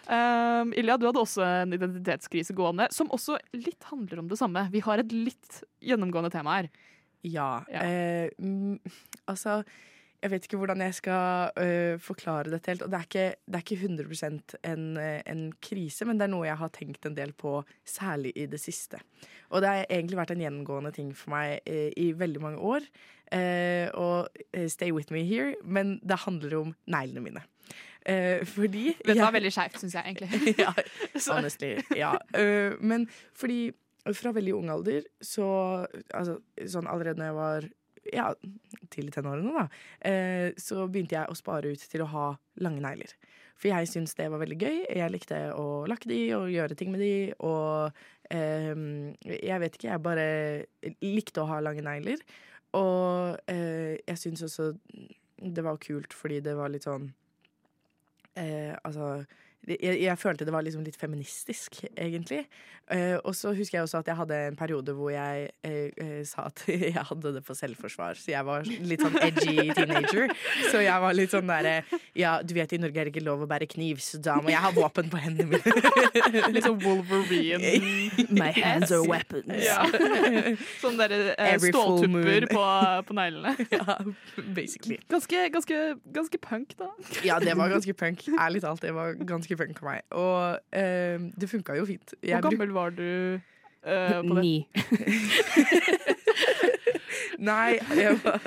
[0.08, 4.68] Um, Ilja, du hadde også en identitetskrise gående, som også litt handler om det samme.
[4.72, 6.72] Vi har et litt gjennomgående tema her.
[7.28, 7.50] Ja.
[7.72, 7.84] Ja.
[7.84, 8.80] Eh, mm,
[9.28, 9.62] altså
[10.24, 12.82] Jeg vet ikke hvordan jeg skal øh, forklare dette helt.
[12.82, 14.30] Og det er ikke, det er ikke 100
[14.66, 18.32] en, eh, en krise, men det er noe jeg har tenkt en del på, særlig
[18.36, 18.98] i det siste.
[19.54, 22.88] Og det har egentlig vært en gjennomgående ting for meg eh, i veldig mange år.
[23.32, 27.46] Eh, og eh, stay with me here, men det handler om neglene mine.
[28.08, 30.54] Uh, fordi Dette var jeg- veldig skeivt, syns jeg egentlig.
[30.64, 30.72] ja,
[31.36, 31.74] honestly.
[31.92, 32.14] Ja.
[32.32, 33.74] Uh, men fordi
[34.16, 35.48] fra veldig ung alder, så
[36.16, 36.38] altså,
[36.72, 37.68] Sånn allerede når jeg var
[38.14, 38.30] ja,
[38.94, 39.66] tidlig tenårene, da,
[40.10, 42.30] eh, så begynte jeg å spare ut til å ha
[42.64, 43.14] lange negler.
[43.58, 44.76] For jeg syntes det var veldig gøy.
[45.00, 47.14] Jeg likte å lakke de og gjøre ting med de.
[47.42, 47.90] Og
[48.30, 48.74] eh,
[49.34, 50.28] jeg vet ikke, jeg bare
[51.02, 52.22] likte å ha lange negler.
[52.78, 54.72] Og eh, jeg syns også
[55.38, 57.12] det var kult fordi det var litt sånn
[58.42, 59.22] eh, Altså
[59.68, 62.46] jeg, jeg følte det var liksom litt feministisk, egentlig.
[62.88, 66.22] Eh, og så husker jeg også at jeg hadde en periode hvor jeg eh, eh,
[66.24, 68.16] sa at jeg hadde det på selvforsvar.
[68.16, 70.32] Så jeg var litt sånn edgy teenager.
[70.72, 71.82] Så jeg var litt sånn derre
[72.16, 74.54] Ja, du vet i Norge er det ikke lov å bære kniv, så da må
[74.54, 75.76] jeg ha våpen på hendene mine.
[76.56, 77.74] Litt sånn Wolverine.
[78.40, 79.52] My hands are weapons.
[79.66, 79.84] Ja.
[80.80, 82.64] Sånn derre eh, ståltupper på,
[83.10, 83.68] på neglene.
[83.74, 83.98] ja,
[84.56, 85.02] basically.
[85.12, 85.82] Ganske, ganske,
[86.16, 86.90] ganske punk, da.
[87.28, 88.24] Ja, det var ganske punk.
[88.38, 90.02] Ærlig talt, det var ganske for meg.
[90.12, 92.14] Og eh, det funka jo fint.
[92.24, 94.44] Jeg Hvor gammel var du eh, på det?
[94.44, 94.68] Ni.
[97.38, 98.42] Nei, jeg var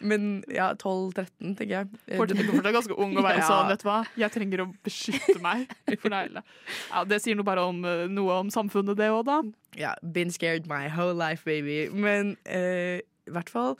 [0.00, 1.88] Men ja, 12-13, tenker jeg.
[2.16, 3.48] Fortsatt, du fortsatt ganske ung å være Ja.
[3.48, 3.98] sånn, vet du hva.
[4.18, 5.66] Jeg trenger å beskytte meg
[6.00, 6.42] for neglene.
[6.90, 9.40] Ja, det sier noe bare om, eh, noe om samfunnet, det òg, da.
[9.78, 11.88] Ja, been scared my whole life, baby.
[11.92, 13.76] Men eh, i hvert fall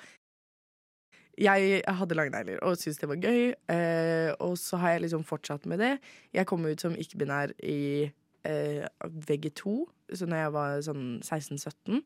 [1.40, 3.54] Jeg hadde lange negler og syntes det var gøy.
[3.72, 5.98] eh, og så har jeg liksom fortsatt med det.
[6.32, 8.10] Jeg kom ut som ikke-binær i
[8.44, 9.74] eh, VG2,
[10.14, 12.02] så når jeg var sånn 16-17.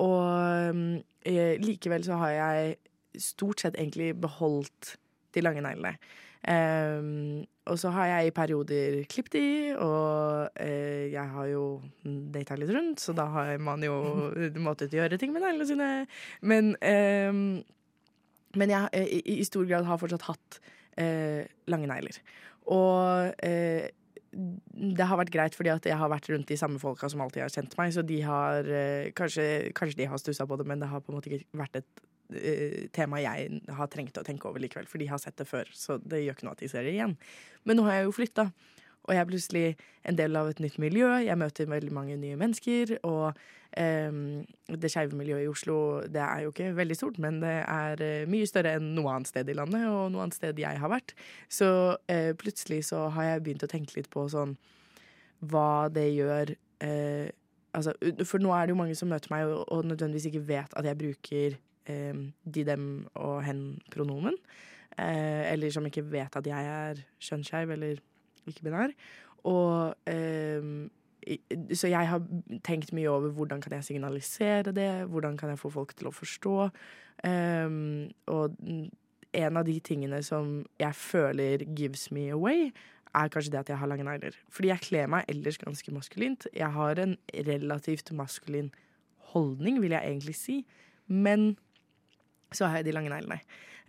[0.00, 0.92] Og
[1.26, 2.76] eh, likevel så har jeg
[3.18, 4.96] stort sett egentlig beholdt
[5.34, 5.96] de lange neglene.
[6.48, 11.66] Ehm, og så har jeg i perioder klippet de, og eh, jeg har jo
[12.34, 13.94] data litt rundt, så da har man jo
[14.66, 15.90] måttet gjøre ting med neglene sine.
[16.40, 17.62] Men, ehm,
[18.58, 20.60] men jeg eh, i, i stor grad har fortsatt hatt
[21.00, 22.20] eh, lange negler.
[22.72, 23.90] Og eh,
[24.32, 27.44] det har vært greit fordi at jeg har vært rundt de samme folka som alltid
[27.44, 30.80] har kjent meg, så de har eh, kanskje, kanskje de har stussa på det, men
[30.80, 32.04] det har på en måte ikke vært et
[32.38, 35.68] eh, tema jeg har trengt å tenke over likevel, for de har sett det før,
[35.76, 37.16] så det gjør ikke noe at de ser det igjen.
[37.68, 38.48] Men nå har jeg jo flytta,
[39.02, 39.64] og jeg er plutselig
[40.08, 41.08] en del av et nytt miljø.
[41.24, 43.34] Jeg møter veldig mange nye mennesker, og
[43.72, 45.76] det skeive miljøet i Oslo
[46.12, 49.30] det er jo ikke veldig stort, men det er eh, mye større enn noe annet
[49.30, 51.14] sted i landet, og noe annet sted jeg har vært.
[51.48, 51.68] Så
[52.12, 54.56] eh, plutselig så har jeg begynt å tenke litt på sånn
[55.50, 56.52] hva det gjør
[56.84, 57.32] eh,
[57.74, 57.94] altså,
[58.28, 61.00] For nå er det jo mange som møter meg og, nødvendigvis ikke vet at jeg
[61.00, 61.56] bruker
[61.90, 64.36] eh, de, dem og hen-pronomen.
[64.92, 68.00] Eller som ikke vet at jeg er kjønnsskeiv eller
[68.50, 68.92] ikke-binær.
[69.48, 70.90] Og eh, i-
[71.74, 72.22] Så jeg har
[72.66, 76.14] tenkt mye over hvordan kan jeg signalisere det, hvordan kan jeg få folk til å
[76.14, 76.56] forstå.
[77.22, 78.56] Um, og
[79.32, 82.72] en av de tingene som jeg føler gives me away,
[83.14, 84.36] er kanskje det at jeg har lange negler.
[84.50, 86.46] Fordi jeg kler meg ellers ganske maskulint.
[86.56, 87.16] Jeg har en
[87.48, 88.72] relativt maskulin
[89.32, 90.62] holdning, vil jeg egentlig si.
[91.06, 91.52] Men
[92.52, 93.40] så har jeg de lange neglene.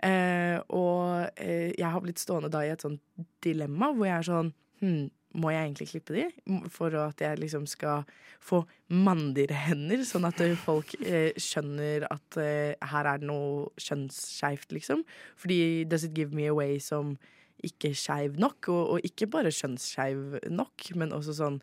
[0.03, 2.99] Uh, og uh, jeg har blitt stående da i et sånt
[3.45, 4.49] dilemma hvor jeg er sånn
[4.81, 6.23] hm, Må jeg egentlig klippe de?
[6.69, 8.03] For at jeg liksom skal
[8.43, 13.71] få mandigere hender, sånn at eh, folk eh, skjønner at eh, her er det noe
[13.81, 15.01] kjønnsskeivt, liksom.
[15.39, 17.15] Fordi does it give me away som
[17.63, 21.59] ikke skeiv nok, og, og ikke bare kjønnsskeiv nok, men også sånn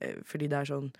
[0.00, 0.94] eh, fordi det er sånn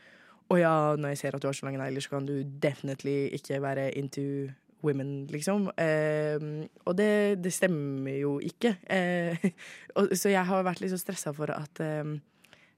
[0.52, 3.30] Å ja, når jeg ser at du har så lange negler, så kan du definitely
[3.32, 4.52] ikke være into
[4.84, 5.68] women, liksom.
[5.80, 8.76] Eh, og det, det stemmer jo ikke.
[8.90, 9.48] Eh,
[9.96, 12.14] og, så jeg har vært litt så stressa for at, eh,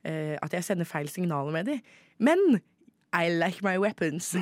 [0.07, 1.81] eh, at jeg sender feil signaler med de.
[2.19, 2.61] Men
[3.17, 4.35] I like my weapons.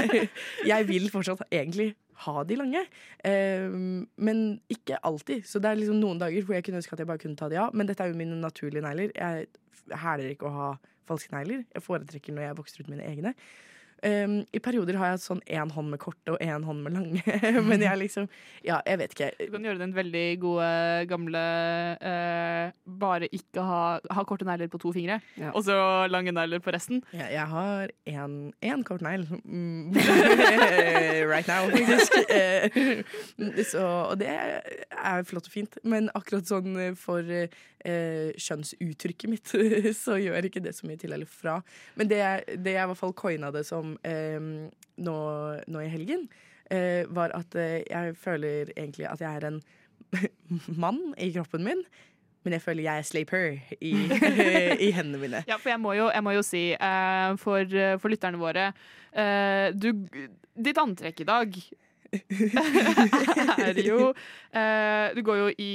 [0.72, 2.84] jeg vil fortsatt egentlig ha de lange.
[3.26, 3.68] Eh,
[4.16, 5.44] men ikke alltid.
[5.48, 7.50] Så det er liksom noen dager hvor jeg kunne ønske at jeg bare kunne ta
[7.50, 7.74] de av.
[7.74, 9.14] Men dette er jo mine naturlige negler.
[9.16, 9.46] Jeg
[10.04, 10.72] hæler ikke å ha
[11.08, 11.64] falske negler.
[11.74, 13.34] Jeg foretrekker når jeg vokser ut mine egne.
[14.04, 17.22] Um, I perioder har jeg sånn én hånd med korte og én hånd med lange.
[17.68, 18.26] Men jeg liksom
[18.66, 19.30] Ja, jeg vet ikke.
[19.40, 20.68] Du kan gjøre den veldig gode,
[21.08, 21.42] gamle
[22.04, 23.80] uh, Bare ikke ha,
[24.12, 25.50] ha korte negler på to fingre, Ja.
[25.54, 25.76] og så
[26.12, 27.00] lange negler på resten.
[27.16, 29.24] Jeg, jeg har én kort negl
[31.32, 32.12] right now, faktisk.
[32.28, 33.04] Eh,
[33.64, 35.78] så, og det er flott og fint.
[35.84, 39.54] Men akkurat sånn for uh, kjønnsuttrykket mitt,
[39.96, 41.58] så gjør ikke det så mye til eller fra.
[41.98, 42.20] Men det,
[42.64, 44.40] det jeg i hvert fall coina det som eh,
[44.96, 45.18] nå,
[45.66, 46.26] nå i helgen,
[46.70, 49.62] eh, var at eh, jeg føler egentlig at jeg er en
[50.84, 51.84] mann i kroppen min.
[52.44, 53.46] Men jeg føler jeg er slaper
[53.80, 53.92] i,
[54.86, 55.40] i hendene mine.
[55.48, 57.64] Ja, for jeg må jo, jeg må jo si, uh, for,
[58.02, 60.04] for lytterne våre uh, du,
[60.52, 61.56] Ditt antrekk i dag
[63.64, 65.74] er jo uh, Du går jo i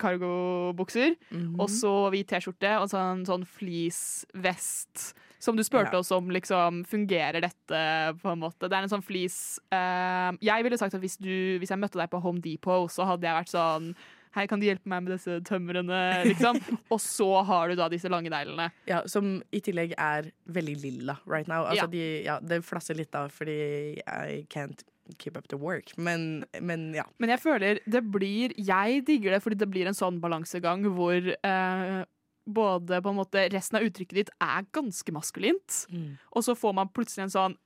[0.00, 1.58] cargobukser, -hmm.
[1.60, 5.12] og så hvit T-skjorte og sånn, sånn fleecevest.
[5.38, 5.98] Som du spurte Ja.
[6.00, 7.80] oss om, liksom, fungerer dette
[8.22, 8.68] på en måte?
[8.68, 11.98] Det er en sånn flis uh, Jeg ville sagt at hvis, du, hvis jeg møtte
[12.00, 13.90] deg på Home Depot, så hadde jeg vært sånn
[14.36, 16.58] Hei, kan du hjelpe meg med disse tømrene, liksom?
[16.92, 18.66] og så har du da disse lange neglene.
[18.84, 21.62] Ja, som i tillegg er veldig lilla right now.
[21.64, 21.92] Altså, Ja.
[21.94, 24.84] De, ja, det flasser litt da, fordi I can't
[25.16, 25.94] keep up the work.
[25.96, 27.06] Men, men ja.
[27.16, 31.30] Men jeg føler det blir Jeg digger det fordi det blir en sånn balansegang hvor
[31.32, 32.00] eh,
[32.46, 35.86] både på en måte resten av uttrykket ditt er ganske maskulint,
[36.32, 37.56] og så får man plutselig en sånn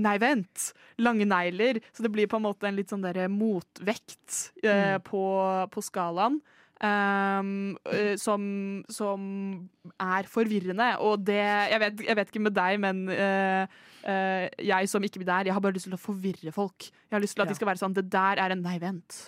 [0.00, 0.70] Nei, vent!
[1.04, 1.76] Lange negler.
[1.92, 5.02] Så det blir på en måte en litt sånn derre motvekt eh, Mm.
[5.04, 5.20] på,
[5.68, 6.38] på skalaen.
[6.82, 9.68] Um, eh, som, som
[10.00, 10.88] er forvirrende.
[11.04, 13.68] Og det jeg vet, jeg vet ikke med deg, men uh,
[14.08, 16.88] uh, jeg som ikke blir der, jeg har bare lyst til å forvirre folk.
[16.88, 17.52] Jeg har lyst til at Ja.
[17.52, 19.20] de skal være sånn Det der er en Nei, vent.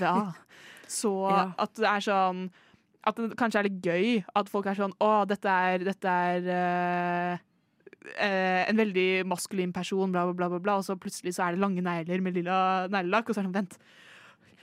[0.00, 0.32] Ja.
[0.88, 1.52] Så Ja.
[1.60, 2.46] at det er sånn
[3.08, 6.50] At det kanskje er litt gøy at folk er sånn Å, dette er, dette er
[6.52, 7.46] uh,
[8.12, 11.64] uh, en veldig maskulin person, bla, bla, bla, bla, og så plutselig så er det
[11.64, 12.60] lange negler med lilla
[12.92, 13.78] neglelakk, og så er det sånn, vent.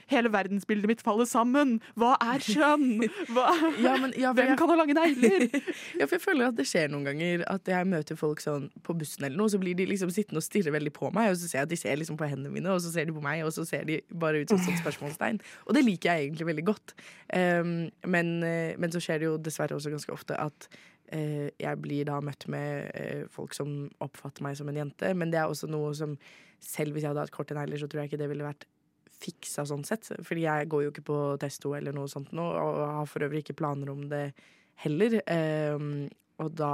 [0.08, 1.78] Hele verdensbildet mitt faller sammen.
[1.98, 3.04] Hva er kjønn?
[3.32, 3.46] Hva?
[3.84, 5.44] Ja, men, ja, Hvem jeg, kan ha lange negler?
[6.00, 8.96] ja, for jeg føler at det skjer noen ganger at jeg møter folk sånn på
[8.98, 11.50] bussen eller noe, så blir de liksom sittende og stirre veldig på meg, og så
[11.50, 13.44] ser jeg at de ser liksom på hendene mine, og så ser de på meg,
[13.46, 15.40] og så ser de bare ut som et sånt spørsmålstegn.
[15.68, 16.96] Og det liker jeg egentlig veldig godt.
[17.32, 17.74] Um,
[18.08, 20.70] men, eh, men så skjer det jo dessverre også ganske ofte at
[21.08, 25.30] Uh, jeg blir da møtt med uh, folk som oppfatter meg som en jente, men
[25.32, 26.18] det er også noe som
[26.60, 28.66] selv hvis jeg hadde hatt korte negler, så tror jeg ikke det ville vært
[29.22, 30.10] fiksa sånn sett.
[30.24, 33.44] Fordi jeg går jo ikke på testo eller noe sånt nå, og har for øvrig
[33.44, 34.30] ikke planer om det
[34.84, 35.20] heller.
[35.26, 36.72] Um, og da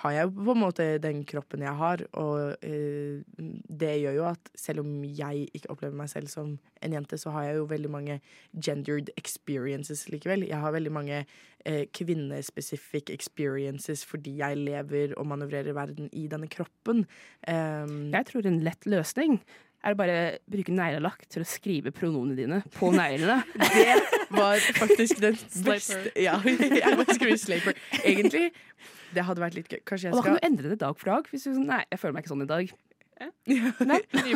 [0.00, 3.44] har jeg jo på en måte den kroppen jeg har, og uh,
[3.82, 7.34] det gjør jo at selv om jeg ikke opplever meg selv som en jente, så
[7.34, 8.16] har jeg jo veldig mange
[8.56, 10.46] gendered experiences likevel.
[10.48, 16.48] Jeg har veldig mange uh, kvinnespecific experiences fordi jeg lever og manøvrerer verden i denne
[16.48, 17.04] kroppen.
[17.44, 19.42] Um, Jeg tror en lett løsning
[19.80, 23.40] er det bare å bruke neglelakk til å skrive pronomene dine på neglene.
[23.56, 23.96] Det
[24.36, 25.38] var faktisk den
[25.68, 26.36] beste Ja,
[26.82, 27.78] jeg må skrive slaper.
[28.02, 28.50] Egentlig,
[29.16, 29.80] det hadde vært litt gøy.
[29.88, 31.30] Kanskje jeg Og da kan du endre det dag for dag.
[31.32, 32.74] Hvis du sånn, nei, jeg føler meg ikke sånn i dag.
[33.50, 33.72] Nye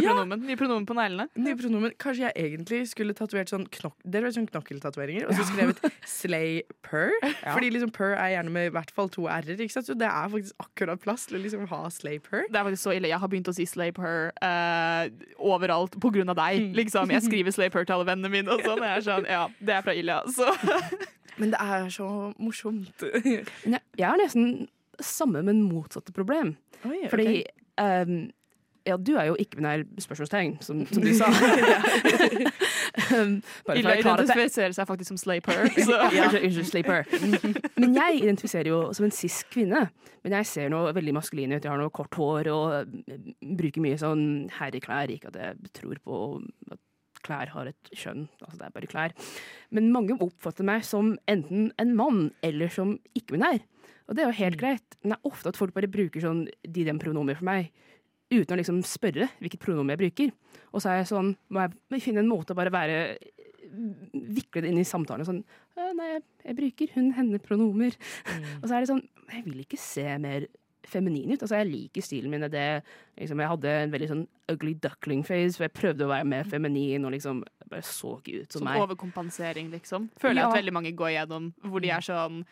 [0.03, 0.43] pronomen.
[0.45, 1.27] Nye pronomen på neglene.
[1.41, 1.93] Nye pronomen.
[2.01, 6.61] Kanskje jeg egentlig skulle tatovert sånn knok Dere vet sånn knokkeltatoveringer, og så skrevet slay
[6.85, 7.15] per.
[7.55, 9.89] Fordi liksom per er gjerne med i hvert fall to r-er, ikke sant?
[9.89, 12.45] så det er faktisk akkurat plass til å liksom ha slay per.
[12.51, 13.11] Det er faktisk så ille.
[13.13, 15.09] Jeg har begynt å si slay per uh,
[15.41, 16.71] overalt på grunn av deg.
[16.77, 18.85] Liksom, jeg skriver slay per til alle vennene mine, og sånn.
[18.85, 20.21] Jeg er sånn, ja, det er fra Ilja.
[20.35, 20.51] Så
[21.41, 23.03] Men det er så morsomt.
[23.03, 24.67] Jeg, jeg har nesten
[25.03, 26.55] samme, men motsatte problem.
[26.87, 27.07] Oi.
[27.11, 27.43] Fordi
[27.81, 28.19] ehm,
[28.85, 31.29] ja, du er jo ikke-binær spørsmålstegn, som, som du sa.
[33.17, 33.99] um, det.
[34.01, 35.65] identifiserer seg faktisk som slaper.
[36.15, 37.05] Ja, unnskyld, sleeper.
[37.81, 39.87] Men jeg identifiserer jo som en cis kvinne.
[40.25, 41.63] Men jeg ser noe veldig maskulin ut.
[41.65, 44.25] Jeg har noe kort hår og eh, bruker mye sånn
[44.59, 45.13] herreklær.
[45.13, 46.21] Ikke at jeg tror på
[46.73, 46.81] at
[47.25, 48.27] klær har et kjønn.
[48.45, 49.15] Altså, det er bare klær.
[49.75, 53.63] Men mange oppfatter meg som enten en mann eller som ikke-binær.
[54.05, 54.99] Og det er jo helt greit.
[55.01, 57.71] Men det er ofte at folk bare bruker sånn de dem pronomer for meg.
[58.33, 60.33] Uten å liksom spørre hvilket pronomen jeg bruker.
[60.73, 62.99] Og så er jeg sånn, må jeg finne en måte å bare være
[64.15, 65.27] vikle det inn i samtalen.
[65.27, 65.41] Sånn,
[65.79, 67.97] «Øh, nei, jeg, jeg bruker hun, henne, pronomer.
[68.63, 70.47] Og så er det sånn, jeg vil ikke se mer
[70.85, 71.41] feminin ut.
[71.43, 72.45] Altså, jeg liker stilen min.
[72.53, 72.65] Det,
[73.19, 76.45] liksom, jeg hadde en veldig sånn ugly duckling face, for jeg prøvde å være mer
[76.49, 78.83] feminin, og liksom bare så ikke ut som Sånn meg.
[78.85, 80.11] overkompensering, liksom.
[80.21, 80.51] Føler jeg Ja.
[80.53, 82.45] at veldig mange går gjennom hvor de er sånn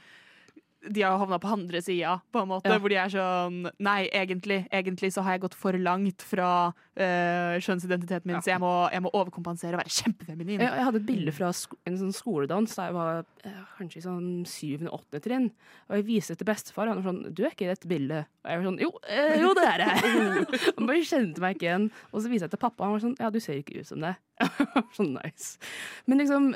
[0.90, 2.70] de har havna på andre sida, på en måte.
[2.70, 2.78] Ja.
[2.82, 7.54] Hvor de er sånn Nei, egentlig, egentlig så har jeg gått for langt fra uh,
[7.62, 10.64] kjønnsidentiteten min, så jeg må, jeg må overkompensere og være kjempefeminin.
[10.64, 14.04] Jeg, jeg hadde et bilde fra en sånn skoledans da jeg var uh, kanskje i
[14.06, 15.48] sånn syvende-åttende trinn.
[15.88, 17.90] Og jeg viste det til bestefar, og han var sånn 'Du er ikke i dette
[17.90, 19.96] bildet.' Og jeg var sånn 'Jo, uh, jo det er jeg'.
[20.76, 21.88] han bare kjente meg ikke igjen.
[22.10, 23.90] Og så viste jeg til pappa, og han var sånn 'Ja, du ser ikke ut
[23.92, 24.16] som det'.
[24.98, 25.58] sånn nice.
[26.06, 26.54] Men liksom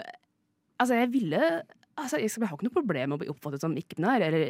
[0.77, 1.41] Altså, jeg ville
[1.97, 4.21] Altså, jeg, jeg har ikke noe problem med å bli oppfattet som ikke-binær.
[4.27, 4.43] Eller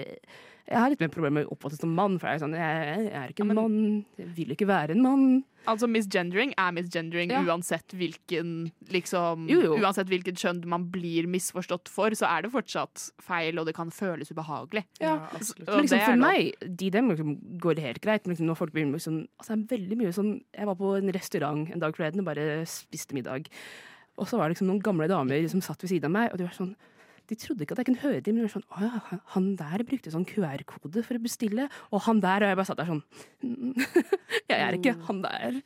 [0.67, 2.57] jeg har litt mer problem med å bli oppfattet som mann, for jeg er sånn
[2.59, 3.77] Jeg, jeg er ikke en mann.
[4.19, 5.27] Jeg vil ikke være en mann.
[5.71, 7.43] Altså misgendering er misgendering Ja.
[7.47, 9.77] uansett hvilken liksom Jo, jo.
[9.79, 13.91] Uansett hvilket kjønn man blir misforstått for, så er det fortsatt feil, og det kan
[13.95, 14.85] føles ubehagelig.
[15.03, 15.69] Ja, absolutt.
[15.71, 17.33] Men liksom, for meg, de dem liksom,
[17.63, 18.27] går det helt greit.
[18.27, 20.79] Men liksom, når folk begynner med sånn altså, det er veldig mye sånn Jeg var
[20.83, 23.47] på en restaurant en dag forleden og bare spiste middag.
[24.19, 26.39] Og så var det liksom noen gamle damer som satt ved siden av meg, og
[26.41, 26.75] de var sånn
[27.29, 29.57] de trodde ikke at jeg kunne høre dem, men de var sånn Å ja, han-
[29.59, 32.91] der brukte sånn QR-kode for å bestille, og han der Og jeg bare satt der
[32.91, 33.03] sånn
[33.43, 33.75] «Mm,
[34.51, 35.57] Jeg er ikke han der.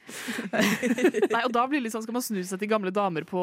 [1.34, 3.42] Nei, og da blir det litt sånn, Skal man snu seg til gamle damer på,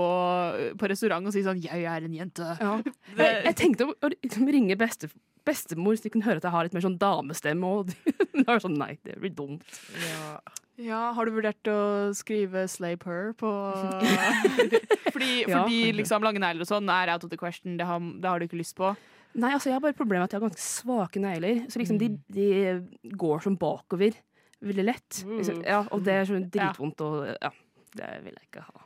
[0.78, 2.50] på restaurant og si sånn 'Jeg er en jente'.
[2.62, 2.76] Ja.
[3.18, 5.10] Jeg, jeg tenkte å, å liksom ringe beste,
[5.48, 8.60] bestemor så de kunne høre at jeg har litt mer sånn damestemme, og de var
[8.60, 9.64] sånn Nei, det blir dumt.
[10.04, 10.40] Ja.
[10.78, 13.50] Ja, Har du vurdert å skrive 'slave her' på
[15.14, 15.64] Fordi, Ja.
[15.64, 17.78] fordi liksom lange negler og sånn er out of the question.
[17.78, 18.96] Det har, det har du ikke lyst på.
[19.38, 21.64] Nei, altså jeg har bare problemet med at jeg har ganske svake negler.
[21.70, 24.14] Så liksom de, de går som bakover
[24.62, 25.24] veldig lett.
[25.26, 27.52] Liksom, ja, og det er sånn dritvondt og ja.
[27.98, 28.84] Det vil jeg ikke ha.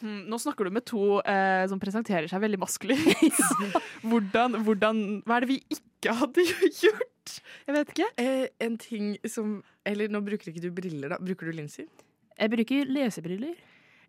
[0.00, 3.38] Hmm, Nå snakker du med to eh, som presenterer seg veldig maskulint.
[4.08, 6.42] hvordan, hvordan, hva er det vi ikke hadde
[6.82, 7.36] gjort?
[7.68, 8.08] Jeg vet ikke.
[8.18, 11.18] Eh, en ting som Eller nå bruker ikke du briller, da.
[11.22, 11.90] Bruker du linser?
[12.38, 13.54] Jeg bruker lesebriller.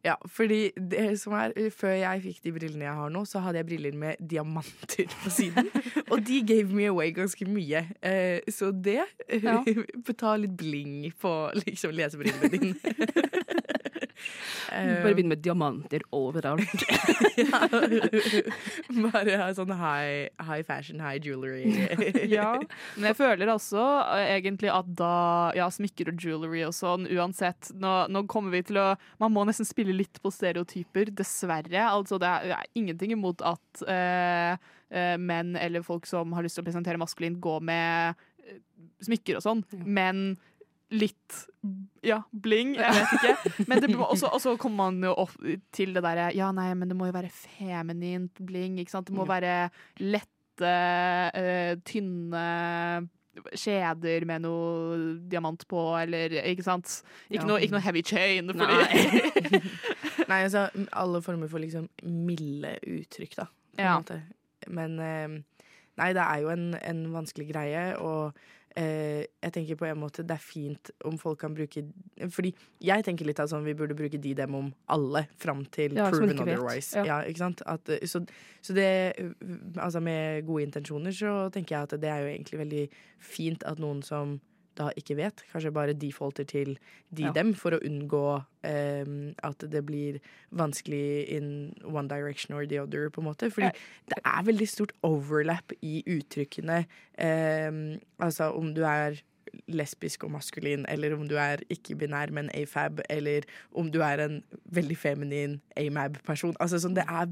[0.03, 3.39] Ja, fordi det som er eh, Før jeg fikk de brillene jeg har nå, så
[3.39, 5.69] hadde jeg briller med diamanter på siden.
[6.12, 7.86] og de gave me away ganske mye.
[8.03, 9.62] Eh, så det eh, Ja.
[10.19, 11.31] Ta litt bling på
[11.63, 12.75] liksom lesebrillene dine.
[14.69, 16.86] Bare begynn med diamanter overalt.
[19.04, 21.65] Bare ha sånn high, high fashion, high jewelry.
[22.34, 22.56] Ja,
[22.95, 23.82] men jeg føler også
[24.15, 28.63] eh, egentlig at da Ja, smykker og jewelry og sånn, uansett nå, nå kommer vi
[28.69, 28.88] til å
[29.21, 31.84] Man må nesten spille litt på stereotyper, dessverre.
[31.89, 34.56] Altså, det er, det er ingenting imot at uh,
[34.93, 38.58] uh, menn eller folk som har lyst til å presentere maskulint, går med uh,
[39.04, 40.26] smykker og sånn, men
[40.93, 41.38] litt
[42.03, 43.53] ja, bling, jeg vet ikke.
[43.69, 45.34] Men det, også, og så kommer man jo opp
[45.73, 49.08] til det derre Ja, nei, men det må jo være feminint bling, ikke sant.
[49.10, 49.69] Det må være
[50.03, 50.73] lette,
[51.34, 52.45] uh, tynne
[53.58, 54.97] skjeder med noe
[55.32, 56.99] diamant på, eller ikke sant.
[57.29, 57.47] Ikke, Ja.
[57.49, 58.51] noe, ikke noe heavy chain.
[58.53, 59.62] Fordi, Nei.
[60.29, 63.47] Nei, altså alle former for liksom milde uttrykk, da.
[63.73, 63.95] På Ja.
[64.69, 65.39] Men eh,
[65.97, 68.38] Nei, det er jo en, en vanskelig greie, og
[68.79, 71.83] eh, jeg tenker på en måte det er fint om folk kan bruke
[72.31, 75.97] Fordi jeg tenker litt av sånn vi burde bruke de dem om alle fram til
[75.97, 76.97] Ja, proven otherwise.
[76.97, 77.05] Ja.
[77.05, 77.19] Ja.
[77.29, 77.65] ikke sant?
[77.69, 78.23] At, eh, så,
[78.62, 78.88] så det
[79.77, 82.88] Altså med gode intensjoner så tenker jeg at det er jo egentlig veldig
[83.19, 84.39] fint at noen som
[84.77, 86.77] da ikke vet, kanskje bare defaulter til
[87.13, 87.31] de Ja.
[87.31, 90.19] dem for å unngå um, at det blir
[90.51, 93.51] vanskelig in one direction or the other, på en måte.
[93.51, 93.71] Fordi
[94.09, 96.86] det er veldig stort overlap i uttrykkene.
[97.19, 99.21] Um, altså om du er
[99.67, 103.41] lesbisk og maskulin, eller om du er ikke-binær, men afab, eller
[103.75, 104.39] om du er en
[104.73, 106.55] veldig feminin amab-person.
[106.59, 107.27] Altså sånn, Det er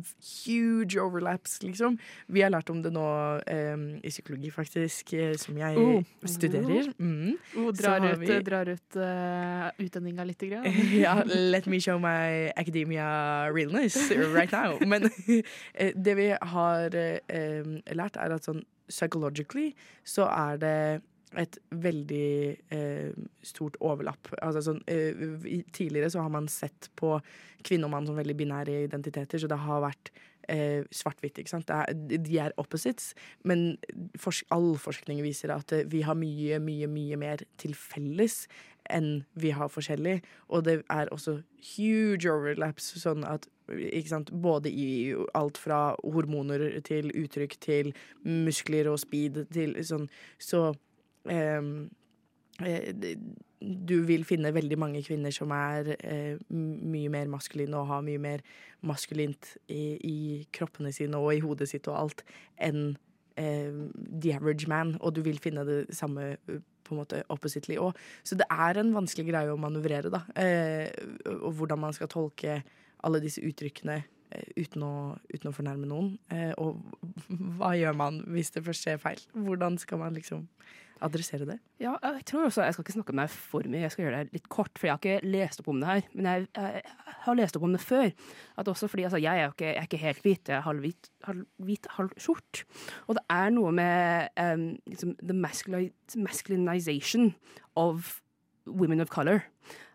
[0.45, 1.97] huge overlaps, liksom.
[2.27, 3.05] Vi har lært om det nå
[3.41, 6.03] um, i psykologi, faktisk, eh, som jeg Oh.
[6.25, 6.91] studerer.
[6.99, 7.37] Mm.
[7.57, 10.65] oh, drar ut, vi- drar ut uh, utdanninga lite grann.
[11.05, 14.77] ja, let me show my academia realness right now.
[14.85, 15.09] Men
[15.75, 19.71] eh, det vi har um, lært, er at sånn psychologically
[20.03, 21.01] så er det
[21.39, 22.31] et veldig
[22.75, 23.13] eh,
[23.45, 24.33] stort overlapp.
[24.41, 27.15] Altså sånn, eh, tidligere så har man sett på
[27.63, 30.11] kvinne og mann som veldig binære identiteter, så det har vært
[30.49, 31.39] eh, svart-hvitt.
[31.39, 31.71] ikke sant?
[31.71, 33.13] Er, de er opposites,
[33.47, 33.77] men
[34.19, 38.45] forsk all forskning viser at eh, vi har mye, mye, mye mer til felles
[38.91, 40.19] enn vi har forskjellig.
[40.49, 41.39] Og det er også
[41.75, 47.93] huge overlaps, sånn at ikke sant, både i alt fra hormoner til uttrykk til
[48.25, 50.09] muskler og speed til sånn
[50.41, 50.73] Så
[53.61, 58.21] du vil finne veldig mange kvinner som er eh, mye mer maskuline og har mye
[58.21, 58.43] mer
[58.85, 60.17] maskulint i, i
[60.53, 62.23] kroppene sine og i hodet sitt og alt
[62.57, 62.95] enn
[63.37, 63.69] eh,
[64.09, 67.97] the average man, og du vil finne det samme eh, på en måte oppositely òg.
[68.23, 70.25] Så det er en vanskelig greie å manøvrere, da.
[70.35, 70.89] Eh,
[71.37, 72.61] og hvordan man skal tolke
[73.05, 74.93] alle disse uttrykkene eh, uten, å,
[75.31, 76.15] uten å fornærme noen.
[76.33, 76.81] Eh, og
[77.59, 79.21] hva gjør man hvis det først skjer feil?
[79.37, 80.47] Hvordan skal man liksom
[81.05, 81.57] adressere det?
[81.81, 84.21] Ja, jeg tror også, jeg skal ikke snakke om det for mye, jeg skal gjøre
[84.21, 86.07] det litt kort, for jeg har ikke lest opp om det her.
[86.13, 86.83] Men jeg, jeg,
[87.25, 88.07] har lest opp om det før.
[88.61, 91.11] At også fordi altså, jeg, er ikke, jeg er ikke helt hvit, jeg er halvhvit,
[91.27, 92.63] halvhvit, halv sort.
[93.07, 95.37] Og det er noe med um, liksom, the
[96.27, 97.33] masculinization
[97.75, 98.17] of
[98.67, 99.43] women of color,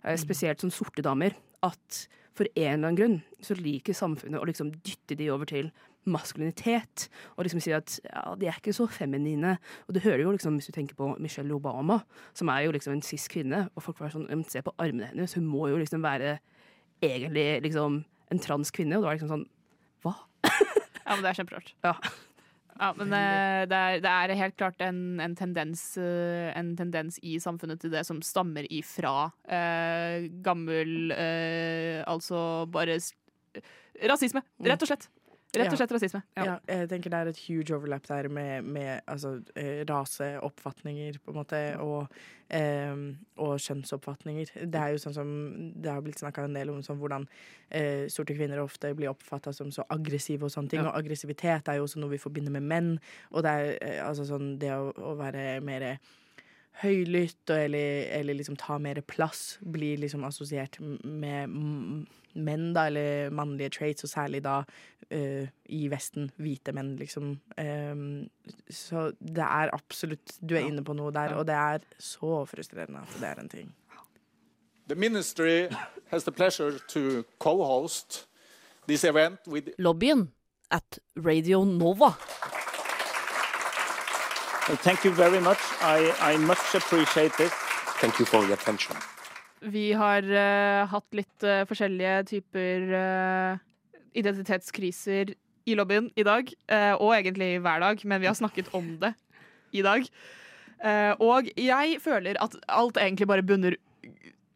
[0.04, 4.48] eh, spesielt som sorte damer, at for en eller annen grunn så liker samfunnet å
[4.48, 5.70] liksom dytte de over til
[6.06, 9.56] maskulinitet, og liksom si at ja, de er ikke så feminine.
[9.86, 12.00] Og du hører jo liksom, hvis du tenker på Michelle Obama,
[12.36, 15.36] som er jo liksom en cis kvinne, og folk var sånn, se på armene hennes,
[15.38, 16.38] hun må jo liksom være
[17.04, 19.50] egentlig liksom en trans kvinne, og da var det liksom sånn,
[20.06, 20.16] hva?
[21.06, 21.76] Ja, men det er kjemperart.
[21.86, 21.94] Ja.
[22.76, 27.16] Ja, men eh, det er, det er helt klart en, en, tendens, eh, en tendens
[27.24, 32.98] i samfunnet til det som stammer ifra eh, gammel eh, Altså bare
[34.04, 35.08] rasisme, rett og slett.
[35.56, 36.20] Rett og slett rasisme.
[36.36, 36.56] Ja.
[36.68, 41.38] jeg tenker det er et huge overlap der med, med altså, eh, raseoppfatninger, på en
[41.38, 42.12] måte, og,
[42.50, 42.92] eh,
[43.40, 44.52] og kjønnsoppfatninger.
[44.66, 45.30] Det er jo sånn som
[45.72, 47.28] Det har blitt snakka en del om sånn hvordan
[47.70, 50.84] eh, sorte kvinner ofte blir oppfatta som så aggressive og sånne ting.
[50.84, 50.90] Ja.
[50.90, 52.92] Og aggressivitet er jo også noe vi forbinder med menn.
[53.32, 55.94] Og det er eh, altså sånn det å, å være mer
[56.82, 61.48] høylytt og, eller, eller liksom ta mer plass blir liksom assosiert med
[62.36, 67.30] menn, da, eller mannlige traits, og særlig da uh, i Vesten, hvite menn, liksom.
[67.56, 68.02] Um,
[68.68, 70.66] så det er absolutt Du er Ja.
[70.68, 71.38] inne på noe der, Ja.
[71.40, 73.72] og det er så frustrerende at det er en ting.
[74.88, 75.68] The ministry
[76.12, 78.26] has the pleasure to co-host
[78.86, 80.28] this event with Lobbyen
[80.70, 82.12] at Radio Nova.
[84.68, 85.62] Well, thank you very much.
[85.80, 87.52] I, I much appreciate this.
[88.00, 88.96] Thank you for your attention.
[89.60, 93.58] Vi har uh, hatt litt uh, forskjellige typer uh,
[94.16, 95.34] identitetskriser
[95.66, 99.12] i lobbyen i dag, eh, og egentlig hver dag, men vi har snakket om det
[99.74, 100.06] i dag.
[100.84, 103.74] Eh, og jeg føler at alt egentlig bare bunner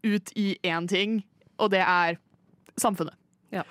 [0.04, 1.24] ut i én ting,
[1.58, 2.16] og det er
[2.78, 3.14] samfunnet.
[3.52, 3.62] Ja.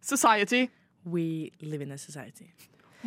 [0.00, 0.66] Society.
[1.04, 2.46] We live in a society.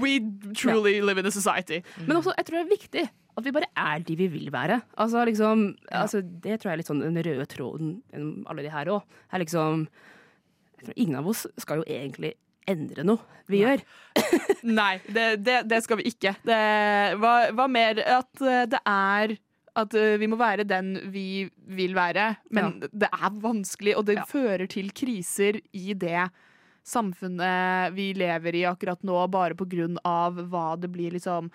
[0.02, 0.20] We
[0.56, 1.82] truly live in a society.
[2.06, 3.06] Men også, jeg tror det er viktig
[3.40, 4.82] at vi bare er de vi vil være.
[5.00, 5.62] Altså, liksom,
[5.96, 9.20] altså, det tror jeg er litt sånn den røde tråden gjennom alle de her òg.
[9.40, 9.86] Liksom
[10.80, 12.34] jeg tror Ingen av oss skal jo egentlig
[12.70, 13.20] endre noe
[13.50, 13.82] vi gjør.
[14.80, 16.36] Nei, det, det, det skal vi ikke.
[16.46, 16.60] Det
[17.20, 19.34] var, var mer at eh, det er
[19.80, 21.48] at eh, vi må være den vi
[21.78, 24.26] vil være, men det er vanskelig, og det Ja.
[24.28, 26.28] fører til kriser i det
[26.84, 29.56] samfunnet vi lever i akkurat nå, bare
[30.08, 31.52] av hva det blir liksom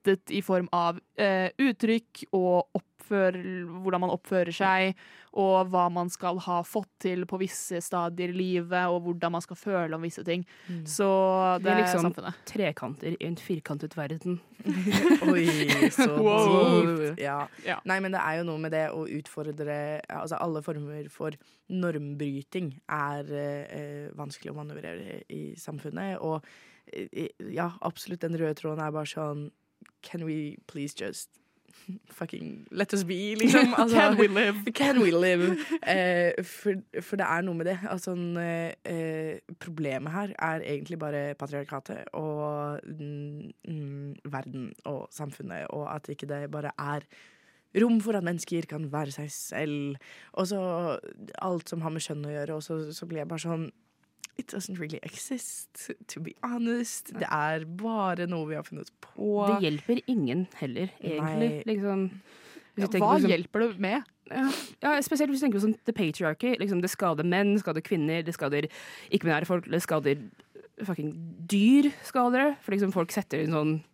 [0.00, 3.36] forventet i form av eh, uttrykk og oppfør,
[3.82, 4.94] hvordan man oppfører seg,
[5.34, 9.42] og hva man skal ha fått til på visse stadier i livet, og hvordan man
[9.42, 10.44] skal føle om visse ting.
[10.86, 11.06] Så
[11.58, 12.34] det, det er liksom samfunnet.
[12.46, 14.40] trekanter i en firkantet verden.
[15.30, 15.46] Oi,
[15.90, 16.86] så Wow.
[16.86, 17.20] dypt.
[17.22, 17.48] Ja.
[17.66, 17.80] Ja.
[17.84, 21.34] Nei, men det er jo noe med det å utfordre Altså alle former for
[21.70, 26.18] normbryting er eh, vanskelig å manøvrere i samfunnet.
[26.20, 26.44] Og
[26.92, 29.48] eh, ja, absolutt den røde tråden er bare sånn
[30.02, 31.28] Can we please just
[32.18, 33.74] fucking let us be, liksom?
[33.78, 34.56] Altså, Can we live?
[34.74, 35.58] Can we live?
[35.86, 37.78] Eh, for, for det er noe med det.
[37.88, 45.94] Altså, eh, eh, problemet her er egentlig bare patriarkatet og mm, verden og samfunnet, og
[45.94, 47.06] at ikke det bare er
[47.82, 49.96] rom for at mennesker kan være seg selv.
[50.32, 50.60] Og så
[51.42, 52.56] alt som har med kjønn å gjøre.
[52.58, 53.70] Og så, så blir jeg bare sånn
[54.38, 57.12] It doesn't really exist, to be honest.
[57.12, 59.46] Det er bare noe vi har funnet på.
[59.50, 61.64] Det hjelper ingen heller, egentlig.
[61.66, 62.06] Liksom,
[62.76, 64.02] du Hva liksom- hjelper det med?
[64.30, 64.46] Ja,
[64.82, 66.56] ja, spesielt hvis du tenker på sånn the patriarchy.
[66.58, 68.68] Liksom, det skader menn, det skader kvinner, det skader
[69.10, 70.16] ikke-binære folk, det skader
[70.84, 71.12] fucking
[71.46, 71.90] dyr.
[72.04, 72.56] skader det.
[72.62, 73.89] For liksom, folk setter inn sånn «Ah,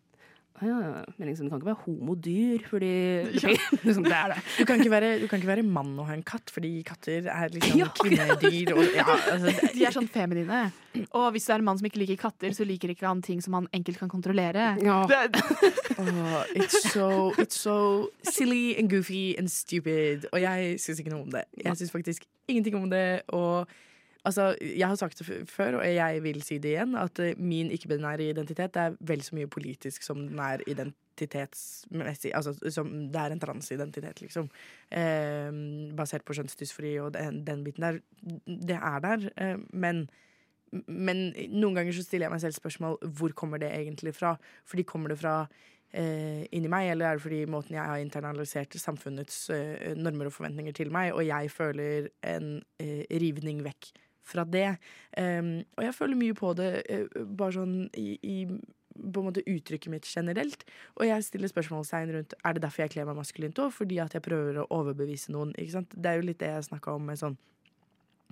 [0.63, 2.93] ja, men liksom, Du kan ikke være homodyr, fordi
[3.87, 4.39] liksom, Det er det.
[4.59, 7.29] Du kan, ikke være, du kan ikke være mann og ha en katt, fordi katter
[7.33, 8.75] er liksom Ja, kvinnedyr.
[8.77, 10.67] Og, ja, altså, De er sånn feminine.
[11.11, 13.43] Og hvis det er en mann som ikke liker katter, så liker ikke han ting
[13.45, 14.69] som han enkelt kan kontrollere.
[14.81, 15.03] Ja.
[15.11, 15.43] Det,
[15.99, 20.29] Åh, it's, so, it's so silly and goofy and stupid.
[20.33, 21.45] Og jeg syns ikke noe om det.
[21.65, 23.23] Jeg syns faktisk ingenting om det.
[23.29, 23.69] Og
[24.27, 27.71] altså, jeg har sagt det før, og jeg vil si det igjen, at eh, min
[27.75, 32.35] ikke-binære identitet er vel så mye politisk som den er identitetsmessig.
[32.35, 34.51] Altså som det er en transidentitet, liksom.
[34.91, 35.51] Eh,
[35.97, 38.01] basert på kjønnsdysfori og den, den biten der.
[38.47, 39.29] Det er der.
[39.37, 40.09] Eh, men
[40.91, 44.35] men noen ganger så stiller jeg meg selv spørsmål hvor kommer det egentlig fra.
[44.67, 45.37] Fordi kommer det fra
[45.93, 50.35] eh, inni meg, eller er det fordi måten jeg har internalisert samfunnets eh, normer og
[50.37, 53.93] forventninger til meg, og jeg føler en eh, rivning vekk
[54.27, 54.77] fra det.
[55.17, 58.37] Um, og jeg føler mye på det uh, bare sånn i, i
[58.97, 60.65] på en måte uttrykket mitt generelt.
[60.97, 64.17] Og jeg stiller spørsmålstegn rundt er det derfor jeg kler meg maskulint òg, fordi at
[64.17, 65.53] jeg prøver å overbevise noen.
[65.57, 65.93] ikke sant?
[65.93, 67.37] Det er jo litt det jeg snakka om med sånn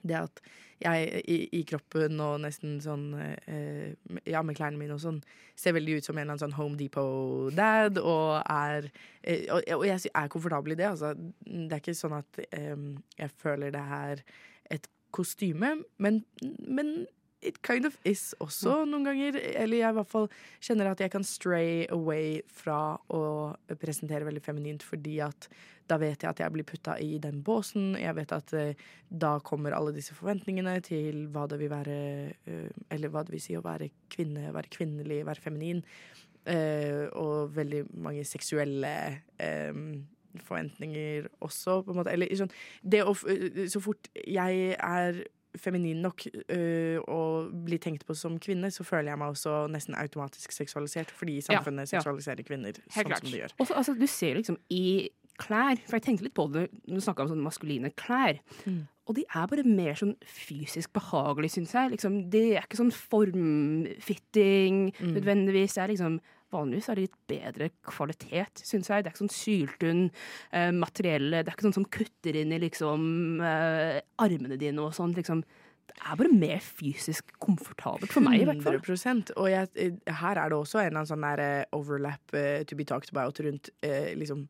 [0.04, 0.40] det at
[0.84, 3.94] jeg i, i kroppen og nesten sånn eh,
[4.28, 5.20] Ja, med klærne mine og sånn,
[5.56, 8.90] ser veldig ut som en eller annen sånn Home Depot-dad og er
[9.22, 11.14] eh, og, og jeg er komfortabel i det, altså.
[11.44, 12.74] Det er ikke sånn at eh,
[13.22, 14.24] jeg føler det er
[14.74, 16.24] et kostyme, men,
[16.66, 16.96] men
[17.44, 19.36] it kind of is også noen ganger.
[19.36, 20.26] Eller jeg i hvert fall
[20.64, 23.22] kjenner at jeg kan stray away fra å
[23.80, 25.48] presentere veldig feminint, fordi at
[25.90, 27.92] da vet jeg at jeg blir putta i den båsen.
[28.00, 31.98] Jeg vet at uh, da kommer alle disse forventningene til hva det vil være
[32.48, 35.84] uh, Eller hva det vil si å være kvinne, være kvinnelig, være feminin.
[36.44, 38.90] Uh, og veldig mange seksuelle
[39.40, 39.76] eh,
[40.42, 42.12] forventninger også, på en måte.
[42.12, 43.14] Eller sånn Det å
[43.70, 45.24] Så fort jeg er
[45.58, 49.94] feminin nok øh, og blir tenkt på som kvinne, så føler jeg meg også nesten
[49.94, 52.00] automatisk seksualisert, fordi samfunnet ja.
[52.00, 53.54] seksualiserer kvinner sånn som det gjør.
[53.62, 55.10] Også, altså, du ser liksom i
[55.40, 58.38] klær, for jeg tenkte litt på det når du snakka om sånne maskuline klær.
[58.64, 58.82] Mm.
[59.04, 61.90] Og de er bare mer sånn fysisk behagelige, syns jeg.
[61.92, 65.12] Liksom, det er ikke sånn formfitting Mm.
[65.18, 65.74] nødvendigvis.
[65.74, 66.20] Det er liksom
[66.52, 69.02] Vanligvis er det litt bedre kvalitet, syns jeg.
[69.02, 70.02] Det er ikke sånn syltynn
[70.52, 71.30] eh, materiell.
[71.32, 75.16] Det er ikke sånn som kutter inn i liksom eh, armene dine og sånn.
[75.16, 75.42] Liksom.
[75.90, 78.78] Det er bare mer fysisk komfortabelt for meg, i hvert fall.
[78.80, 82.36] 100 Og jeg, eh, her er det også en eller annen sånn der eh, overlap
[82.36, 84.46] uh, to be talked about rundt uh, liksom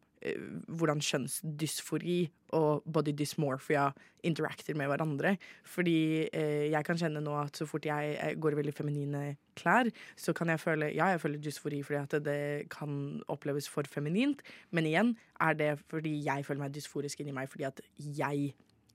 [0.68, 2.18] hvordan kjønnsdysfori
[2.56, 3.88] og body dysmorphia
[4.24, 5.36] interacter med hverandre.
[5.68, 9.22] Fordi eh, jeg kan kjenne nå at så fort jeg eh, går i veldig feminine
[9.58, 13.86] klær, så kan jeg føle Ja, jeg føler dysfori fordi at det kan oppleves for
[13.90, 18.54] feminint, men igjen er det fordi jeg føler meg dysforisk inni meg fordi at jeg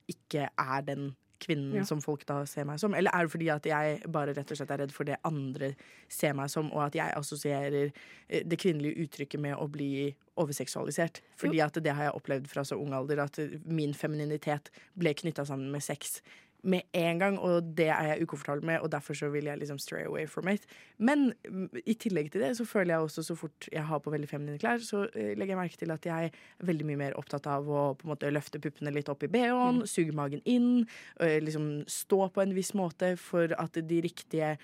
[0.10, 1.84] ikke er den kvinnen Ja.
[1.86, 2.94] som folk da ser meg som?
[2.94, 5.74] Eller er det fordi at jeg bare rett og slett er redd for det andre
[6.10, 7.92] ser meg som, og at jeg assosierer
[8.30, 11.22] eh, det kvinnelige uttrykket med å bli overseksualisert?
[11.40, 15.46] Fordi at det har jeg opplevd fra så ung alder, at min femininitet ble knytta
[15.46, 16.22] sammen med sex
[16.64, 19.80] med en gang, og det er jeg ukomfortabel med, og derfor så vil jeg liksom
[19.80, 20.66] stray away from it.
[20.98, 24.12] Men mm, i tillegg til det så føler jeg også så fort jeg har på
[24.12, 27.18] veldig feminine klær, så eh, legger jeg merke til at jeg er veldig mye mer
[27.20, 30.86] opptatt av å på en måte løfte puppene litt opp i bh-en, suge magen inn,
[31.20, 34.56] eh, liksom stå på en viss måte for at de riktige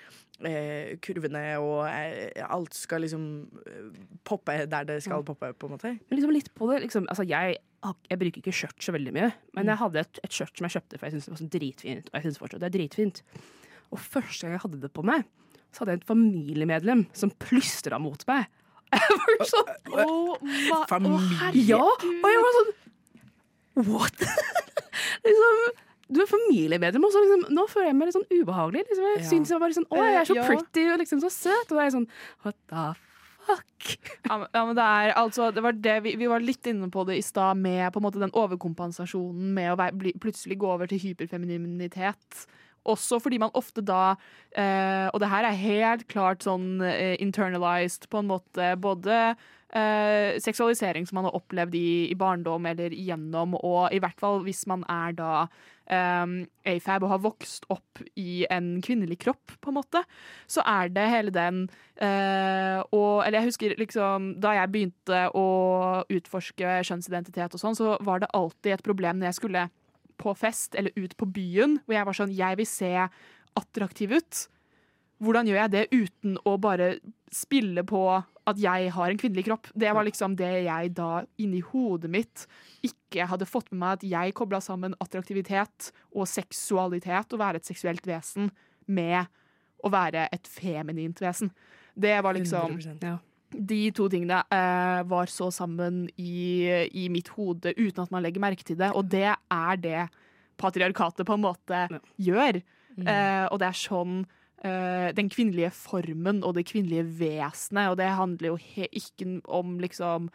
[0.43, 3.25] eh, kurvene og eh, alt skal liksom
[3.65, 3.87] eh,
[4.27, 5.95] poppe der det skal poppe, på en måte.
[6.09, 7.57] Men liksom litt på det, liksom, altså jeg,
[8.09, 9.69] jeg bruker ikke skjørt så veldig mye, men Mm.
[9.71, 12.05] jeg hadde et, et skjørt som jeg kjøpte for jeg syntes det var sånn dritfint,
[12.09, 13.21] og jeg synes fortsatt det er dritfint.
[13.91, 15.25] Og første gang jeg hadde det på meg,
[15.71, 18.45] så hadde jeg et familiemedlem som plystra mot meg.
[18.95, 21.63] Jeg var sånn Familie?
[21.67, 22.71] Ja, og jeg var sånn
[23.89, 24.21] What?
[25.25, 25.63] liksom,
[26.15, 28.83] du er familiemedlem, og så liksom, nå føler jeg meg litt sånn ubehagelig.
[28.87, 29.07] Liksom.
[29.09, 29.29] Jeg Ja.
[29.31, 30.45] synes jeg var litt sånn Å, jeg er så ja.
[30.47, 31.65] pretty og liksom så søt.
[31.71, 32.07] Og da er jeg sånn
[32.45, 32.85] What the
[33.47, 33.95] fuck?
[34.25, 37.19] Ja, men, det er altså det var det vi, vi var litt inne på det
[37.19, 40.89] i stad, med på en måte den overkompensasjonen med å være, bli, plutselig gå over
[40.89, 42.45] til hyperfemininitet.
[42.85, 44.13] Også fordi man ofte da
[44.53, 48.67] eh, Og det her er helt klart sånn eh, internalized på en måte.
[48.77, 49.33] Både
[49.75, 54.41] eh, seksualisering som man har opplevd i, i barndom eller igjennom, og i hvert fall
[54.45, 55.31] hvis man er da
[55.91, 60.01] um, AFAB og har vokst opp i en kvinnelig kropp, på en måte,
[60.47, 61.65] så er det hele den
[61.99, 65.47] eh, og, Eller jeg husker liksom da jeg begynte å
[66.11, 69.67] utforske kjønnsidentitet og sånn, så var det alltid et problem når jeg skulle
[70.15, 72.91] på fest eller ut på byen, hvor jeg var sånn Jeg vil se
[73.55, 74.45] attraktiv ut.
[75.23, 76.95] Hvordan gjør jeg det uten å bare
[77.33, 78.01] spille på
[78.45, 79.69] at jeg har en kvinnelig kropp?
[79.73, 82.45] Det var liksom det jeg da inni hodet mitt
[82.85, 87.69] ikke hadde fått med meg, at jeg kobla sammen attraktivitet og seksualitet, å være et
[87.69, 88.51] seksuelt vesen,
[88.85, 89.25] med
[89.85, 91.49] å være et feminint vesen.
[91.95, 93.15] Det var liksom 100%.
[93.55, 98.43] De to tingene eh, var så sammen i, i mitt hode uten at man legger
[98.43, 100.07] merke til det, og det er det
[100.59, 101.85] patriarkatet på en måte
[102.21, 102.59] gjør.
[102.95, 103.07] Mm.
[103.07, 104.25] Eh, og det er sånn
[104.63, 108.57] den kvinnelige formen og det kvinnelige vesenet, og det handler jo
[108.91, 110.29] ikke om liksom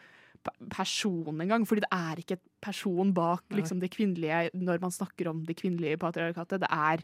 [0.71, 5.29] person engang, fordi det er ikke et person bak liksom, det kvinnelige når man snakker
[5.31, 6.61] om det kvinnelige patriarkatet.
[6.61, 7.03] Det er,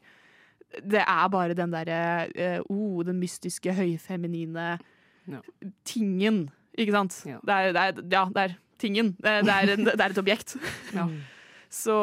[0.82, 4.78] det er bare den derre eh, oh, den mystiske, høyfeminine
[5.26, 5.40] Ja.
[5.84, 7.24] tingen, ikke sant?
[7.26, 7.40] Ja.
[7.42, 9.16] Det, er, det, er, ja, det er tingen.
[9.18, 10.56] Det, er, det er et objekt.
[10.94, 11.08] Ja.
[11.76, 11.94] Så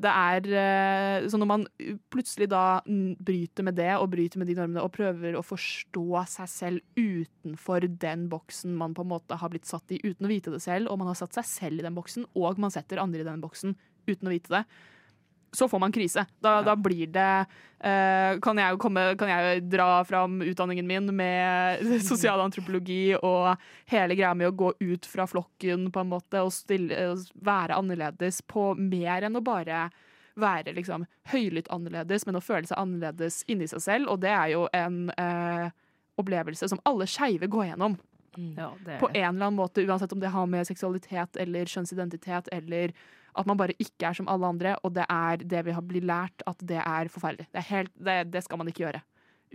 [0.00, 1.64] det er eh, Så når man
[2.12, 6.52] plutselig da bryter med det, og bryter med de normene, og prøver å forstå seg
[6.52, 10.54] selv utenfor den boksen man på en måte har blitt satt i uten å vite
[10.54, 13.24] det selv, og man har satt seg selv i den boksen, og man setter andre
[13.24, 13.76] i den boksen
[14.08, 14.64] uten å vite det,
[15.52, 16.26] så får man krise.
[16.40, 17.46] Da, da blir det
[17.84, 23.54] uh, kan, jeg komme, kan jeg dra fram utdanningen min med sosialantropologi og
[23.90, 28.42] hele greia med å gå ut fra flokken på en måte og stille, være annerledes
[28.46, 29.88] på mer enn å bare
[30.38, 34.12] være liksom høylytt annerledes, men å føle seg annerledes inni seg selv.
[34.12, 35.66] Og det er jo en uh,
[36.18, 37.98] opplevelse som alle skeive går gjennom.
[38.56, 42.50] Ja, det På en eller annen måte, uansett om det har med seksualitet eller kjønnsidentitet
[42.54, 42.92] eller
[43.38, 46.06] at man bare ikke er som alle andre, og det er det vi har blitt
[46.08, 47.46] lært at det er forferdelig.
[47.52, 49.02] Det, er helt, det, det skal man ikke gjøre.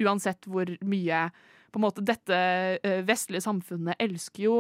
[0.04, 1.28] Uansett hvor mye
[1.74, 2.38] på en måte Dette
[2.86, 4.56] eh, vestlige samfunnet elsker jo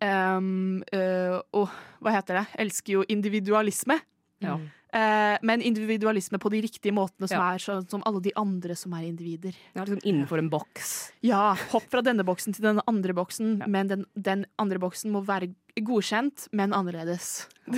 [0.00, 2.44] um, uh, og, Hva heter det?
[2.64, 3.98] Elsker jo individualisme.
[4.40, 4.56] Ja.
[4.92, 7.54] Eh, men individualisme på de riktige måtene, som Ja.
[7.54, 9.54] er sånn som alle de andre som er individer.
[9.74, 11.12] Ja, liksom innenfor en boks.
[11.22, 15.24] Ja, hopp fra denne boksen til den andre boksen, men den, den andre boksen må
[15.24, 17.46] være godkjent, men annerledes.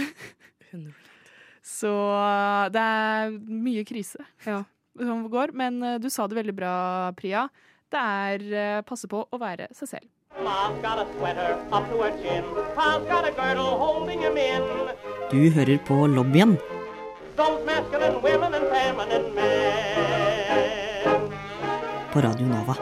[1.62, 1.92] Så
[2.72, 7.48] det er mye krise som går, men eh, du sa det veldig bra, Priya.
[7.92, 10.08] Det er eh, passe på å være seg selv.
[15.30, 16.56] Du hører på lobbyen
[17.36, 19.92] Those masculine women and feminine men.
[22.12, 22.76] på Radio Nova.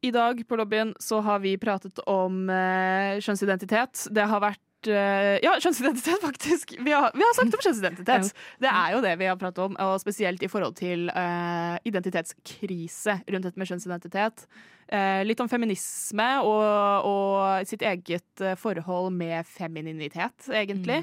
[0.00, 4.06] I dag på lobbyen så har vi pratet om eh, kjønnsidentitet.
[4.10, 6.74] Det har vært Ja, kjønnsidentitet, faktisk!
[6.78, 8.32] Vi har, vi har sagt om kjønnsidentitet.
[8.62, 13.18] Det er jo det vi har pratet om, og spesielt i forhold til uh, identitetskrise
[13.28, 14.46] rundt dette med kjønnsidentitet.
[14.92, 21.02] Uh, litt om feminisme og, og sitt eget eh, forhold med femininitet, egentlig.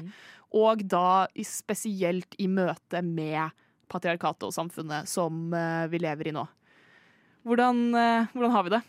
[0.56, 3.54] Og da spesielt i møte med
[3.90, 6.46] patriarkatet og samfunnet som uh, vi lever i nå.
[7.48, 8.82] Hvordan, eh, hvordan har vi det?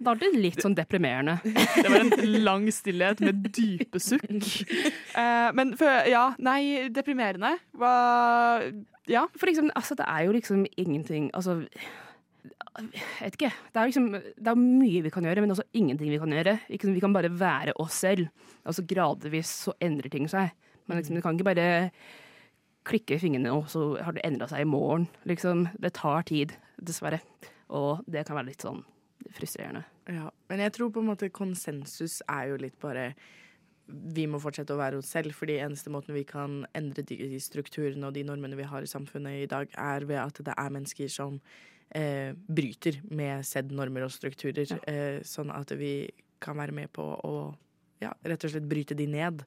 [0.00, 1.38] Da er det litt sånn deprimerende.
[1.44, 4.24] Det var en lang stillhet med dype sukk.
[4.30, 7.56] Eh, men for, ja, nei, deprimerende.
[7.76, 7.94] Hva
[9.10, 9.26] Ja.
[9.36, 11.64] For liksom, altså, det er jo liksom ingenting Altså,
[13.20, 13.50] vet ikke.
[13.72, 16.56] Det er liksom Det er mye vi kan gjøre, men også ingenting vi kan gjøre.
[16.68, 18.28] Vi kan bare være oss selv.
[18.64, 20.52] Og så gradvis så endrer ting seg.
[20.86, 21.90] Men liksom, du kan ikke bare
[22.88, 25.08] klikke fingrene, og så har det endra seg i morgen.
[25.28, 27.20] Liksom, det tar tid, dessverre.
[27.68, 28.80] Og det kan være litt sånn
[29.36, 29.84] frustrerende.
[30.10, 33.12] Ja, men jeg tror på en måte konsensus er jo litt bare
[33.90, 38.06] vi må fortsette å være oss selv, fordi eneste måten vi kan endre de strukturene
[38.06, 41.10] og de normene vi har i samfunnet i dag, er ved at det er mennesker
[41.10, 41.40] som
[41.96, 45.94] eh, bryter med sedd normer og strukturer, eh, sånn at vi
[46.40, 47.34] kan være med på å
[48.00, 49.42] ja, rett og slett bryte de ned.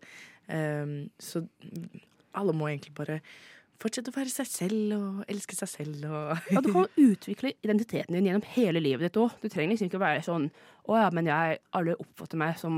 [0.52, 1.46] Eh, så
[2.34, 3.22] alle må egentlig bare
[3.84, 8.16] fortsette å være seg selv og elske seg selv og Ja, du kan utvikle identiteten
[8.16, 9.36] din gjennom hele livet ditt òg.
[9.42, 10.50] Du trenger liksom ikke å være sånn
[10.84, 12.74] å ja, men jeg, alle oppfatter meg som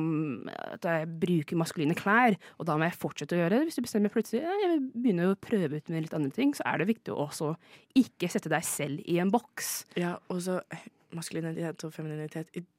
[0.51, 3.69] at jeg bruker maskuline klær, og da må jeg fortsette å gjøre det.
[3.69, 6.53] Hvis du bestemmer plutselig ja, jeg vil begynne å prøve ut med litt andre ting,
[6.57, 7.55] så er det viktig å også
[7.97, 9.73] ikke sette deg selv i en boks.
[9.97, 10.85] Ja, og så eh,
[11.17, 12.69] maskulinitet og femininitet it,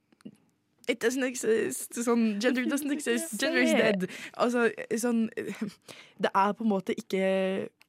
[0.87, 1.99] it doesn't exist.
[2.07, 3.35] Sånn, gender doesn't exist.
[3.41, 4.07] Gender is dead.
[4.39, 4.69] Altså,
[5.01, 7.25] sånn Det er på en måte ikke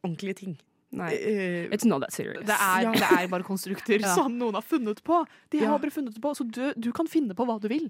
[0.08, 0.58] ordentlige ting.
[0.98, 1.12] Nei.
[1.20, 2.46] Uh, It's not that serious.
[2.48, 2.92] Det er, Ja.
[2.96, 4.16] det er bare konstrukter Ja.
[4.16, 5.26] som noen har funnet på.
[5.52, 5.70] De Ja.
[5.74, 7.90] har bare funnet det på, Så du, du kan finne på hva du vil.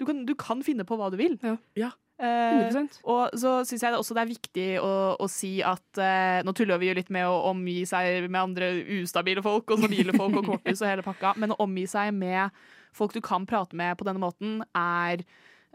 [0.00, 1.36] Du kan, du kan finne på hva du vil.
[1.76, 1.92] Ja.
[2.20, 2.98] Eh, 100%.
[3.04, 6.76] og så syns jeg også det er viktig å, å si at uh, Nå tuller
[6.78, 8.68] vi jo litt med å omgi seg med andre
[9.00, 12.50] ustabile folk og stabile folk og korthus og hele pakka, men å omgi seg med
[12.92, 15.22] folk du kan prate med på denne måten, er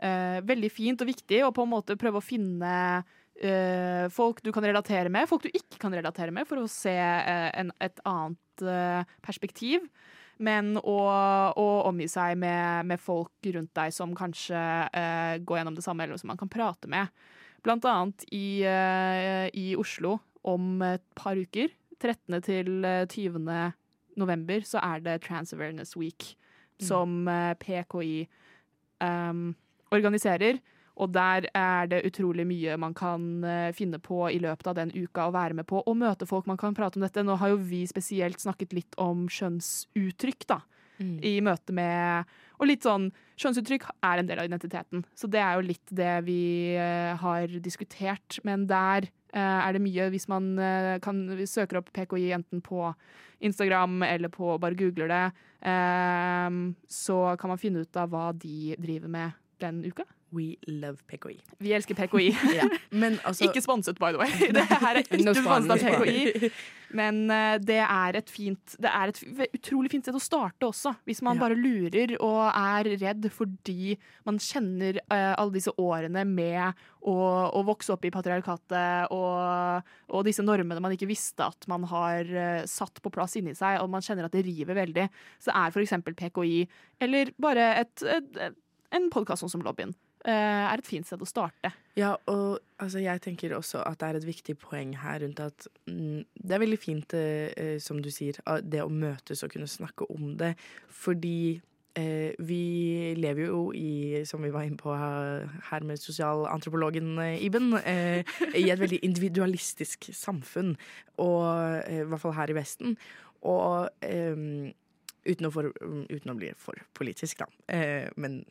[0.04, 1.42] uh, veldig fint og viktig.
[1.48, 3.04] Og på en måte prøve å finne
[3.42, 6.94] eh, folk du kan relatere med, folk du ikke kan relatere med, for å se
[6.96, 9.88] uh, en, et annet uh, perspektiv.
[10.36, 10.98] Men å,
[11.56, 14.60] å omgi seg med, med folk rundt deg som kanskje
[15.48, 17.08] går gjennom det samme, eller som man kan prate med.
[17.64, 21.72] Blant annet i, i Oslo om et par uker,
[22.02, 22.42] 13.
[22.46, 23.74] til eh, 20.
[24.20, 26.36] november, så er det Trans Awareness Week,
[26.82, 28.28] som eh, PKI
[29.02, 29.56] um,
[29.92, 30.60] organiserer.
[30.96, 34.94] Og der er det utrolig mye man kan eh, finne på i løpet av den
[34.96, 37.24] uka å være med på, og møte folk man kan prate om dette.
[37.26, 40.62] Nå har jo vi spesielt snakket litt om skjønnsuttrykk, da.
[40.96, 45.58] I møte med Og litt sånn Skjønnsuttrykk er en del av identiteten, så det er
[45.58, 48.38] jo litt det vi eh, har diskutert.
[48.48, 50.54] Men der eh, er det mye Hvis man
[51.04, 52.94] kan søker opp PKI enten på
[53.44, 55.26] Instagram eller på bare googler det,
[56.88, 60.06] så kan man finne ut av hva de driver med den uka.
[60.36, 61.38] We love PKI.
[61.64, 62.30] Vi elsker PKI.
[62.56, 62.68] Ja.
[62.92, 64.32] Men altså Ikke sponset, by the way.
[64.56, 66.02] Det her er ikke No sponset av.
[66.04, 66.50] PKI.
[66.96, 69.18] Men uh, det er et fint Det er et
[69.58, 71.42] utrolig fint sted å starte også, hvis man Ja.
[71.48, 73.96] bare lurer og er redd fordi
[74.28, 77.16] man kjenner uh, alle disse årene med å,
[77.52, 82.30] å vokse opp i patriarkatet og, og disse normene man ikke visste at man har
[82.32, 85.10] uh, satt på plass inni seg, og man kjenner at det river veldig.
[85.44, 85.98] Så er f.eks.
[86.16, 86.64] PKI,
[87.04, 88.58] eller bare et, et, et,
[88.96, 89.94] en podkast som Lobbyen,
[90.32, 91.72] er et fint sted å starte.
[91.96, 95.68] Ja, og altså, jeg tenker også at det er et viktig poeng her rundt at
[95.88, 99.70] mm, det er veldig fint, eh, eh, som du sier, det å møtes og kunne
[99.70, 100.54] snakke om det,
[100.92, 101.62] fordi
[102.00, 107.72] eh, vi lever jo i, som vi var inne på her med sosialantropologen eh, Iben,
[107.80, 110.76] eh, i et veldig individualistisk samfunn,
[111.22, 111.46] og
[111.86, 112.98] eh, i hvert fall her i Vesten.
[113.46, 114.36] Og eh,
[115.26, 115.72] uten, å for,
[116.12, 117.50] uten å bli for politisk, da.
[117.72, 118.42] Eh, men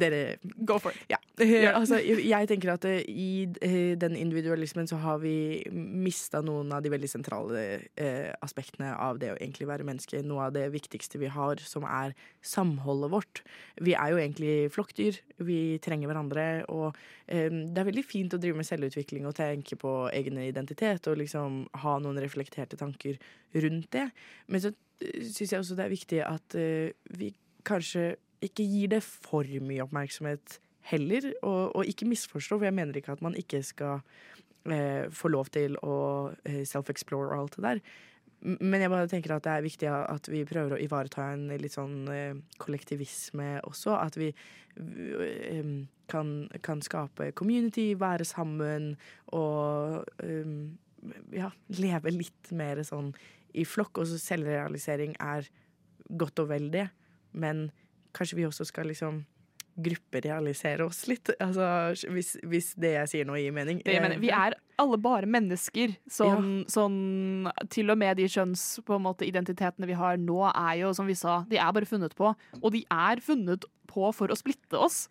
[0.00, 1.04] dere Go for it.
[1.12, 1.20] Ja.
[1.78, 6.82] Altså, jeg tenker at eh, i eh, den individualismen så har vi mista noen av
[6.82, 7.62] de veldig sentrale
[7.94, 10.24] eh, aspektene av det å egentlig være menneske.
[10.26, 13.42] Noe av det viktigste vi har, som er samholdet vårt.
[13.78, 15.20] Vi er jo egentlig flokkdyr.
[15.46, 16.48] Vi trenger hverandre.
[16.74, 16.90] Og
[17.26, 21.20] eh, det er veldig fint å drive med selvutvikling og tenke på egen identitet og
[21.22, 23.18] liksom ha noen reflekterte tanker
[23.52, 24.08] rundt det.
[24.46, 27.32] Men så uh, syns jeg også det er viktig at eh, vi
[27.68, 30.58] kanskje ikke gir det for mye oppmerksomhet
[30.88, 34.00] heller, og, og ikke misforstå, for jeg mener ikke at man ikke skal
[34.70, 35.96] eh, få lov til å
[36.48, 37.82] eh, self-explore og alt det der.
[38.38, 41.74] Men jeg bare tenker at det er viktig at vi prøver å ivareta en litt
[41.74, 43.96] sånn eh, kollektivisme også.
[43.98, 45.72] At vi eh,
[46.08, 46.30] kan,
[46.64, 48.92] kan skape community, være sammen
[49.34, 50.06] og
[51.34, 53.10] ja, leve litt mer sånn
[53.58, 54.00] i flokk.
[54.00, 55.50] Og så selvrealisering er
[56.08, 56.86] godt og vel det,
[57.36, 57.68] men
[58.18, 59.22] kanskje vi også skal liksom
[59.78, 61.30] grupperealisere oss litt.
[61.38, 61.64] Altså,
[62.10, 63.80] hvis, hvis det jeg sier nå gir mening.
[63.86, 65.94] Det, men, vi er alle bare mennesker.
[66.10, 66.70] Sånn, Ja.
[66.74, 66.98] sånn,
[67.70, 71.06] til og med de skjønns på en måte, identitetene vi har nå, er jo, som
[71.06, 72.32] vi sa, de er bare funnet på.
[72.58, 75.06] Og de er funnet på for å splitte oss.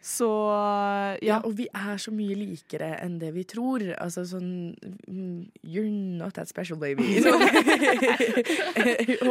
[0.00, 1.38] Så Ja, ja.
[1.44, 3.82] og vi er så mye likere enn det vi tror.
[4.00, 4.72] Altså sånn
[5.06, 7.02] mm, You're not that special, baby.
[7.20, 7.40] og,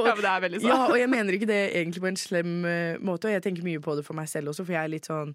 [0.05, 0.69] Ja, men det er veldig sånn.
[0.69, 3.65] Ja, og jeg mener ikke det egentlig på en slem eh, måte, og jeg tenker
[3.65, 5.33] mye på det for meg selv også, for jeg er litt sånn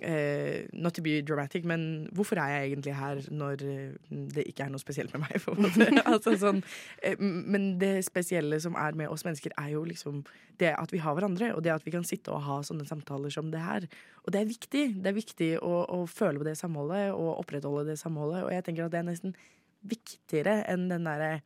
[0.00, 3.94] eh, Not to be dramatic, men hvorfor er jeg egentlig her når eh,
[4.34, 6.02] det ikke er noe spesielt med meg?
[6.12, 6.62] Altså, sånn,
[7.04, 10.22] uh, men det spesielle som er med oss mennesker, er jo liksom
[10.60, 13.32] det at vi har hverandre, og det at vi kan sitte og ha sånne samtaler
[13.32, 13.88] som det her.
[14.24, 14.84] Og det er viktig.
[15.02, 18.66] Det er viktig å, å føle på det samholdet og opprettholde det samholdet, og jeg
[18.66, 19.36] tenker at det er nesten
[19.82, 21.40] viktigere enn den derre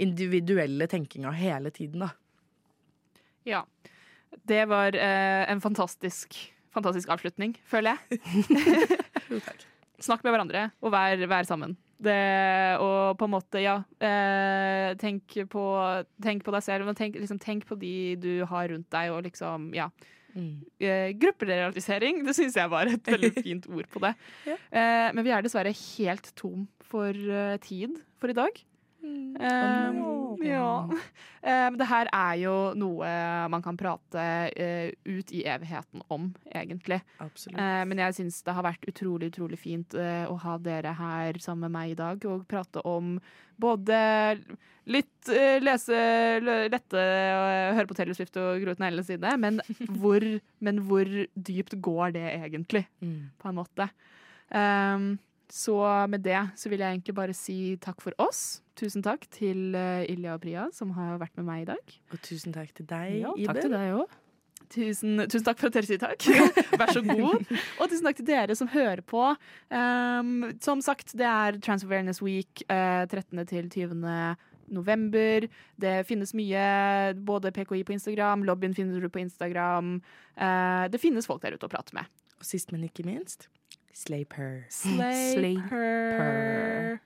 [0.00, 2.12] individuelle tenkinga hele tiden, da.
[3.44, 3.66] ja.
[4.48, 6.38] Det var eh, en fantastisk,
[6.74, 8.20] fantastisk avslutning, føler jeg.
[10.06, 11.76] Snakk med hverandre, og vær, vær sammen.
[12.02, 12.14] Det,
[12.82, 15.66] og på en måte, ja eh, tenk, på,
[16.24, 19.22] tenk på deg selv, men tenk, liksom, tenk på de du har rundt deg, og
[19.28, 19.86] liksom, ja.
[20.32, 24.14] Eh, grupperealisering, det syns jeg var et veldig fint ord på det.
[24.48, 28.62] Eh, men vi er dessverre helt tom for eh, tid for i dag.
[29.02, 30.90] Eh, ja.
[31.42, 33.12] Men det her er jo noe
[33.50, 34.24] man kan prate
[34.54, 37.00] uh, ut i evigheten om, egentlig.
[37.18, 37.58] Absolutt.
[37.58, 41.40] Eh, men jeg syns det har vært utrolig utrolig fint uh, å ha dere her
[41.42, 43.16] sammen med meg i dag og prate om
[43.62, 43.98] både
[44.90, 45.30] litt
[45.62, 45.98] lese
[46.42, 49.60] lette og høre på Taylor Swift og gro ut neglene sine, men
[50.00, 50.24] hvor,
[50.62, 53.90] men hvor dypt går det egentlig, på en måte.
[54.52, 55.12] Um,
[55.52, 55.76] så
[56.08, 58.62] med det så vil jeg egentlig bare si takk for oss.
[58.78, 61.96] Tusen takk til eh, Ilja og Priya, som har vært med meg i dag.
[62.08, 63.50] Og tusen takk til deg, Ja, Iben.
[63.50, 64.14] takk til deg òg.
[64.72, 66.24] Tusen, tusen takk for at dere sier takk.
[66.80, 67.44] Vær så god.
[67.76, 69.26] Og tusen takk til dere som hører på.
[69.68, 70.32] Um,
[70.64, 73.44] som sagt, det er Trans Awareness Week uh, 13.
[73.52, 74.00] til 20.
[74.72, 75.44] november.
[75.76, 76.64] Det finnes mye,
[77.28, 79.98] både PKI på Instagram, lobbyen finner du på Instagram.
[80.40, 82.08] Uh, det finnes folk der ute å prate med.
[82.40, 83.50] Og sist, men ikke minst,
[83.92, 84.64] Slayper.
[84.70, 86.98] Slaper.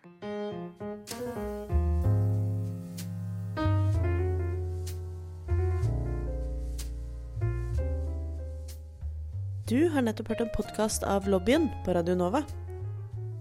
[9.67, 12.45] Du har nettopp hørt en podkast av Lobbyen på Radio Nova.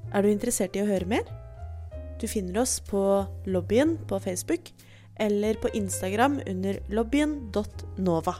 [0.10, 1.30] Er du interessert i å høre mer?
[2.18, 3.04] Du finner oss på
[3.46, 4.74] Lobbyen på Facebook
[5.22, 8.40] eller på Instagram under lobbyen.nova.